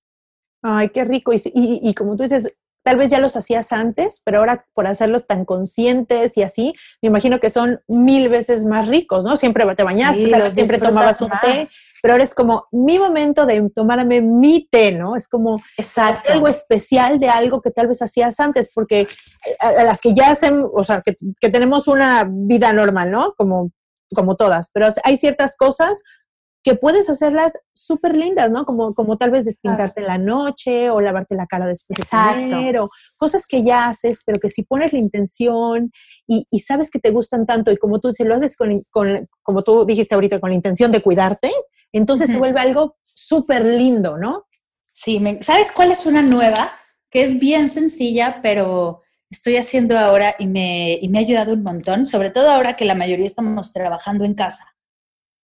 [0.61, 1.33] Ay, qué rico.
[1.33, 2.53] Y, y, y como tú dices,
[2.88, 7.07] tal vez ya los hacías antes, pero ahora por hacerlos tan conscientes y así, me
[7.09, 9.35] imagino que son mil veces más ricos, ¿no?
[9.35, 11.67] Siempre te bañaste, siempre tomabas un té,
[12.01, 15.17] pero ahora es como mi momento de tomarme mi té, ¿no?
[15.17, 15.57] Es como
[16.29, 19.05] algo especial de algo que tal vez hacías antes, porque
[19.59, 23.33] a, las que ya hacen, o sea, que, que tenemos una vida normal, ¿no?
[23.38, 23.71] Como
[24.15, 26.01] como todas, pero hay ciertas cosas
[26.63, 28.65] que puedes hacerlas súper lindas, ¿no?
[28.65, 32.79] Como, como tal vez despintarte en la noche o lavarte la cara después de comer
[32.79, 35.91] o cosas que ya haces, pero que si pones la intención
[36.27, 38.85] y, sabes que te gustan tanto y como tú si lo haces con,
[39.43, 41.51] como tú dijiste ahorita, con la intención de cuidarte,
[41.93, 44.45] entonces se vuelve algo súper lindo, ¿no?
[44.91, 46.71] Sí, ¿sabes cuál es una nueva?
[47.09, 51.63] Que es bien sencilla, pero estoy haciendo ahora y me, y me ha ayudado un
[51.63, 54.65] montón, sobre todo ahora que la mayoría estamos trabajando en casa.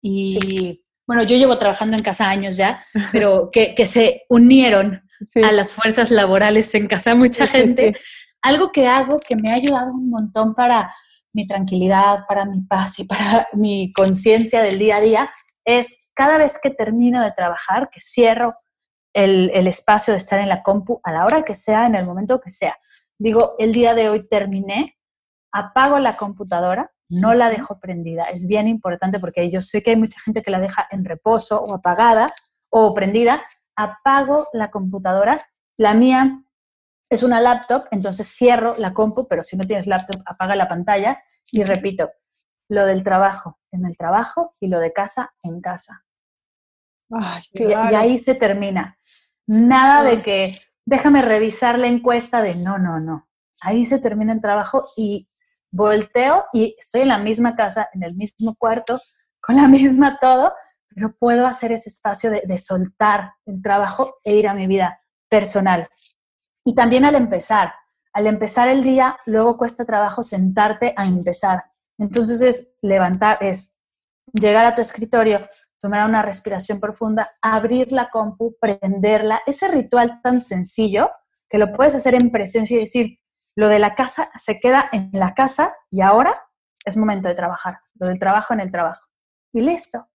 [0.03, 5.03] Y bueno, yo llevo trabajando en casa años ya, pero que, se unieron
[5.43, 7.95] a las fuerzas laborales en casa mucha gente.
[8.43, 10.93] Algo que hago que me ha ayudado un montón para
[11.33, 15.31] mi tranquilidad, para mi paz y para mi conciencia del día a día
[15.65, 18.57] es cada vez que termino de trabajar, que cierro
[19.15, 22.05] el, el, espacio de estar en la compu a la hora que sea, en el
[22.05, 22.77] momento que sea.
[23.19, 24.99] Digo, el día de hoy terminé,
[25.53, 28.25] apago la computadora, no la dejo prendida.
[28.25, 31.63] Es bien importante porque yo sé que hay mucha gente que la deja en reposo
[31.63, 32.33] o apagada
[32.71, 33.43] o prendida.
[33.77, 35.41] Apago la computadora.
[35.77, 36.43] La mía
[37.11, 41.23] es una laptop, entonces cierro la compu, pero si no tienes laptop, apaga la pantalla
[41.51, 42.11] y repito,
[42.71, 46.05] lo del trabajo en el trabajo y lo de casa en casa.
[47.53, 48.99] y, ahí se termina.
[49.47, 53.29] Nada de que déjame revisar la encuesta de no, no, no.
[53.61, 55.29] Ahí se termina el trabajo y
[55.73, 59.01] volteo y estoy en la misma casa, en el mismo cuarto,
[59.41, 60.53] con la misma todo,
[60.95, 65.89] pero puedo hacer ese espacio de, soltar el trabajo e ir a mi vida personal.
[66.65, 67.73] Y también al empezar,
[68.13, 71.65] al empezar el día, luego cuesta trabajo sentarte a empezar.
[71.99, 73.79] Entonces es levantar, es
[74.33, 75.41] llegar a tu escritorio,
[75.81, 81.11] tomar una respiración profunda, abrir la compu, prenderla, ese ritual tan sencillo
[81.49, 83.19] que lo puedes hacer en presencia y decir,
[83.57, 86.35] lo de la casa se queda en la casa y ahora
[86.85, 87.81] es momento de trabajar.
[87.95, 89.07] Lo del trabajo en el trabajo.
[89.53, 90.09] Y listo.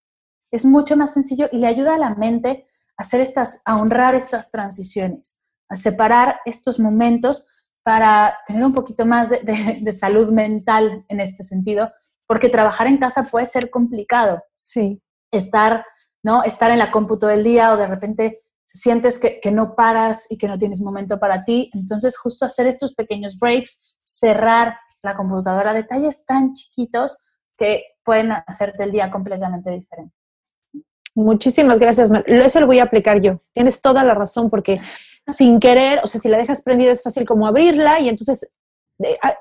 [0.51, 2.67] Es mucho más sencillo y le ayuda a la mente
[2.97, 5.37] a hacer estas, a honrar estas transiciones,
[5.69, 7.47] a separar estos momentos
[7.83, 11.91] para tener un poquito más de, salud mental en este sentido,
[12.25, 14.43] porque trabajar en casa puede ser complicado.
[14.55, 15.01] Sí.
[15.31, 15.85] Estar,
[16.23, 16.43] ¿no?
[16.43, 20.47] Estar en la cómputo del día o de repente sientes que, no paras y que
[20.47, 21.69] no tienes momento para ti.
[21.73, 27.23] Entonces, justo hacer estos pequeños breaks, cerrar la computadora, detalles tan chiquitos
[27.57, 30.13] que pueden hacerte el día completamente diferente.
[31.15, 32.23] Muchísimas gracias, Mar.
[32.27, 33.41] Eso lo voy a aplicar yo.
[33.53, 34.79] Tienes toda la razón porque
[35.37, 38.47] sin querer, o sea, si la dejas prendida es fácil como abrirla y entonces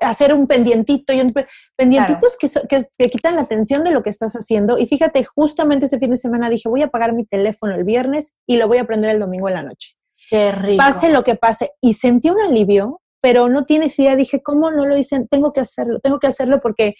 [0.01, 1.33] hacer un pendientito y un
[1.75, 4.77] pendientitos que, que, te quitan la atención de lo que estás haciendo.
[4.77, 8.35] Y fíjate, justamente este fin de semana dije, voy a apagar mi teléfono el viernes
[8.45, 9.95] y lo voy a prender el domingo en la noche.
[10.29, 10.77] Qué rico.
[10.77, 11.71] Pase lo que pase.
[11.81, 14.15] Y sentí un alivio, pero no tienes idea.
[14.15, 15.25] Dije, ¿cómo no lo hice?
[15.29, 16.95] Tengo que hacerlo, tengo que hacerlo porque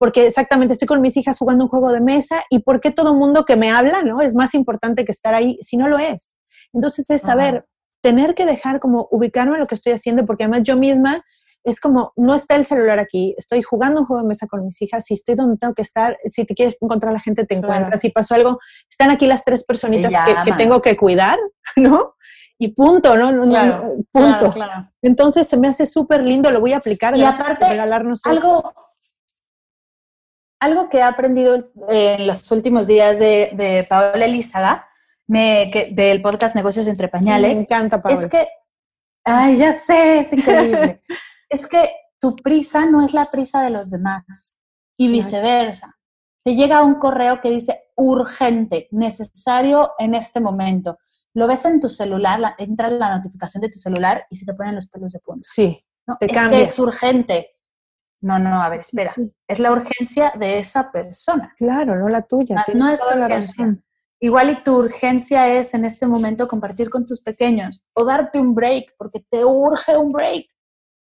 [0.00, 3.44] porque exactamente estoy con mis hijas jugando un juego de mesa y porque todo mundo
[3.44, 4.22] que me habla, ¿no?
[4.22, 6.38] Es más importante que estar ahí, si no lo es.
[6.72, 7.66] Entonces es saber,
[8.02, 11.22] tener que dejar como ubicarme en lo que estoy haciendo, porque además yo misma
[11.64, 14.80] es como, no está el celular aquí, estoy jugando un juego de mesa con mis
[14.80, 17.54] hijas, si estoy donde tengo que estar, si te quieres encontrar a la gente, te
[17.54, 18.58] encuentras, si pasó algo,
[18.88, 21.38] están aquí las tres personitas que, que, tengo que cuidar,
[21.76, 22.14] ¿no?
[22.58, 23.30] Y punto, ¿no?
[24.12, 24.50] punto.
[25.00, 27.16] Entonces se me hace súper lindo, lo voy a aplicar.
[27.16, 28.74] Y aparte, regalarnos algo,
[30.60, 34.86] algo que he aprendido en los últimos días de, de Paola Elizaga,
[35.26, 37.56] me, que, del podcast Negocios entre Pañales.
[37.56, 38.20] me encanta, Paola.
[38.20, 38.46] Es que,
[39.24, 41.00] ay, ya sé, es increíble.
[41.50, 44.56] es que tu prisa no es la prisa de los demás
[44.96, 45.98] y viceversa.
[46.42, 50.98] Te llega un correo que dice urgente, necesario en este momento.
[51.34, 54.74] Lo ves en tu celular, entra la notificación de tu celular y se te ponen
[54.74, 55.48] los pelos de punta.
[55.50, 55.84] Sí.
[56.20, 57.50] es que es urgente.
[58.22, 59.12] No, no, a ver, espera.
[59.46, 61.54] Es la urgencia de esa persona.
[61.56, 62.62] Claro, no la tuya.
[62.74, 63.76] no es tu urgencia.
[64.22, 68.54] Igual y tu urgencia es en este momento compartir con tus pequeños o darte un
[68.54, 70.46] break porque te urge un break.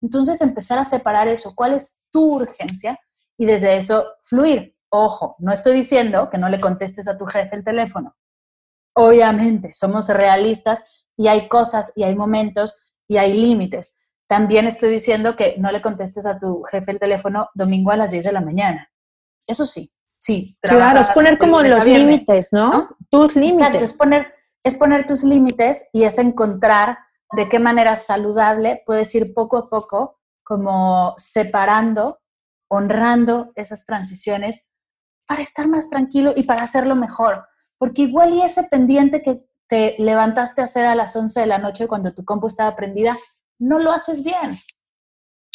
[0.06, 3.00] Entonces empezar a separar eso, cuál es tu urgencia
[3.40, 4.78] y desde eso fluir.
[4.90, 8.16] Ojo, no estoy diciendo que no le contestes a tu jefe el teléfono.
[8.96, 13.96] Obviamente, somos realistas y hay cosas y hay momentos y hay límites.
[14.28, 18.12] También estoy diciendo que no le contestes a tu jefe el teléfono domingo a las
[18.12, 18.92] 10 de la mañana.
[19.48, 19.90] Eso sí,
[20.20, 20.56] sí.
[20.62, 22.90] Claro, es poner como los límites, ¿no?
[23.10, 23.60] Tus límites.
[23.60, 24.34] Exacto, es poner,
[24.64, 27.00] es poner tus límites y es encontrar
[27.36, 32.20] de qué manera saludable puedes ir poco a poco como separando,
[32.70, 34.68] honrando esas transiciones
[35.28, 37.48] para estar más tranquilo y para hacerlo mejor.
[37.78, 41.58] Porque igual y ese pendiente que te levantaste a hacer a las 11 de la
[41.58, 43.18] noche cuando tu compu estaba prendida,
[43.60, 44.56] no lo haces bien.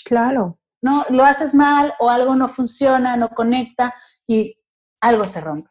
[0.04, 0.58] Claro.
[0.82, 3.94] No, lo haces mal o algo no funciona, no conecta
[4.26, 4.56] y
[5.00, 5.70] algo se rompe.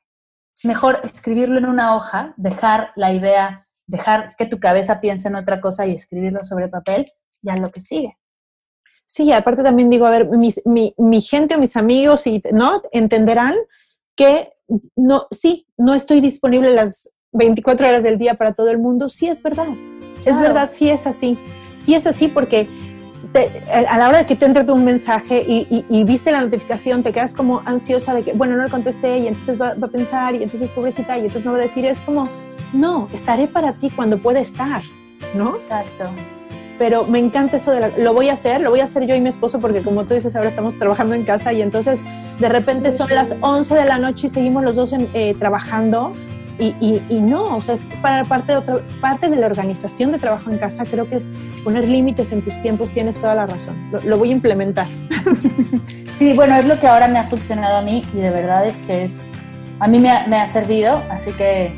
[0.56, 5.36] Es mejor escribirlo en una hoja, dejar la idea dejar que tu cabeza piense en
[5.36, 7.06] otra cosa y escribirlo sobre papel,
[7.42, 8.18] ya lo que sigue.
[9.06, 12.84] Sí, aparte también digo, a ver, mi, gente o mis amigos, y, ¿no?
[12.92, 13.56] Entenderán
[14.16, 14.54] que
[14.96, 19.10] no, sí, no estoy disponible las 24 horas del día para todo el mundo.
[19.10, 19.68] Sí, es verdad.
[20.26, 21.38] Es verdad, sí es así.
[21.80, 22.68] Sí es así porque
[23.72, 27.34] a la hora de que te entra un mensaje y, viste la notificación, te quedas
[27.34, 30.44] como ansiosa de que, bueno, no le contesté y entonces va, va, a pensar y
[30.44, 32.28] entonces pobrecita y entonces no va a decir, es como,
[32.74, 34.82] no, estaré para ti cuando pueda estar,
[35.36, 35.50] ¿no?
[35.50, 36.06] Exacto.
[36.80, 39.20] Pero me encanta eso de lo voy a hacer, lo voy a hacer yo y
[39.20, 42.00] mi esposo porque como tú dices, ahora estamos trabajando en casa y entonces
[42.40, 46.14] de repente son las 11 de la noche y seguimos los dos eh, trabajando
[46.60, 50.18] y, y, no, o sea, es para parte de, otra, parte de la organización de
[50.20, 51.30] trabajo en casa, creo que es
[51.64, 54.88] poner límites en tus tiempos, tienes toda la razón, lo, voy a implementar.
[56.12, 58.82] Sí, bueno, es lo que ahora me ha funcionado a mí y de verdad es
[58.82, 59.24] que es,
[59.80, 61.72] a mí me me ha servido, así que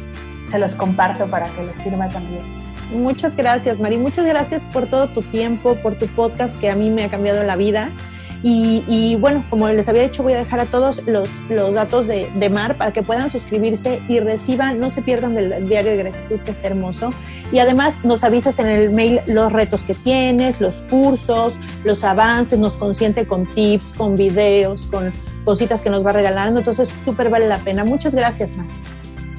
[0.48, 2.42] se los comparto para que les sirva también.
[2.92, 3.98] Muchas gracias, Mari.
[3.98, 7.44] Muchas gracias por todo tu tiempo, por tu podcast que a mí me ha cambiado
[7.44, 7.90] la vida.
[8.44, 12.28] Y, bueno, como les había dicho, voy a dejar a todos los, los datos de,
[12.34, 16.40] de, Mar para que puedan suscribirse y reciban, no se pierdan del diario de gratitud
[16.40, 17.12] que está hermoso.
[17.52, 22.58] Y además nos avisas en el mail los retos que tienes, los cursos, los avances,
[22.58, 25.12] nos consiente con tips, con videos, con
[25.46, 26.60] cositas que nos va regalando.
[26.60, 27.84] Entonces, súper vale la pena.
[27.84, 28.66] Muchas gracias, Mar.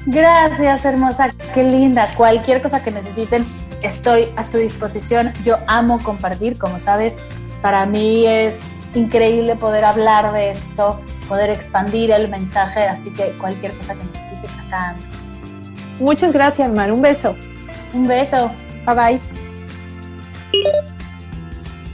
[0.05, 2.09] Gracias, hermosa, qué linda.
[2.15, 3.45] Cualquier cosa que necesiten,
[3.81, 5.33] estoy a su disposición.
[5.45, 7.17] Yo amo compartir, como sabes,
[7.61, 8.59] para mí es
[8.95, 14.51] increíble poder hablar de esto, poder expandir el mensaje, así que cualquier cosa que necesites
[14.65, 14.95] acá.
[15.99, 16.91] Muchas gracias, Mar.
[16.91, 17.35] Un beso.
[17.93, 18.51] Un beso.
[18.85, 19.42] Bye bye.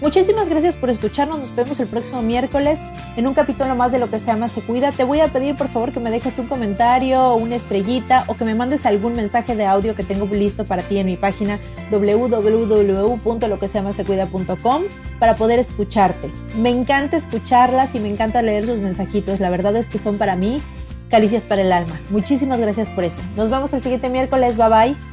[0.02, 1.40] Muchísimas gracias por escucharnos.
[1.40, 2.80] Nos vemos el próximo miércoles
[3.18, 4.94] en un capítulo más de Lo que se llama Se Cuida.
[4.94, 8.38] Te voy a pedir por favor que me dejes un comentario o una estrellita o
[8.38, 11.60] que me mandes algún mensaje de audio que tengo listo para ti en mi página
[11.92, 14.84] www.loqueseamasecuida.com
[15.20, 16.32] para poder escucharte.
[16.56, 19.42] Me encanta escucharlas y me encanta leer sus mensajitos.
[19.42, 20.62] La verdad es que son para mí
[21.10, 22.00] caricias para el alma.
[22.10, 23.20] Muchísimas gracias por eso.
[23.36, 24.56] Nos vemos el siguiente miércoles.
[24.56, 25.09] Bye bye.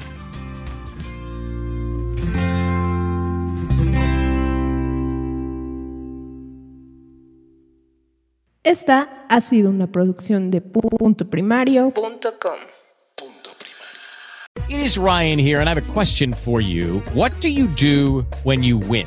[8.66, 12.56] Esta ha sido una producción de punto primario.com.
[14.68, 17.00] It is Ryan here and I have a question for you.
[17.14, 19.06] What do you do when you win?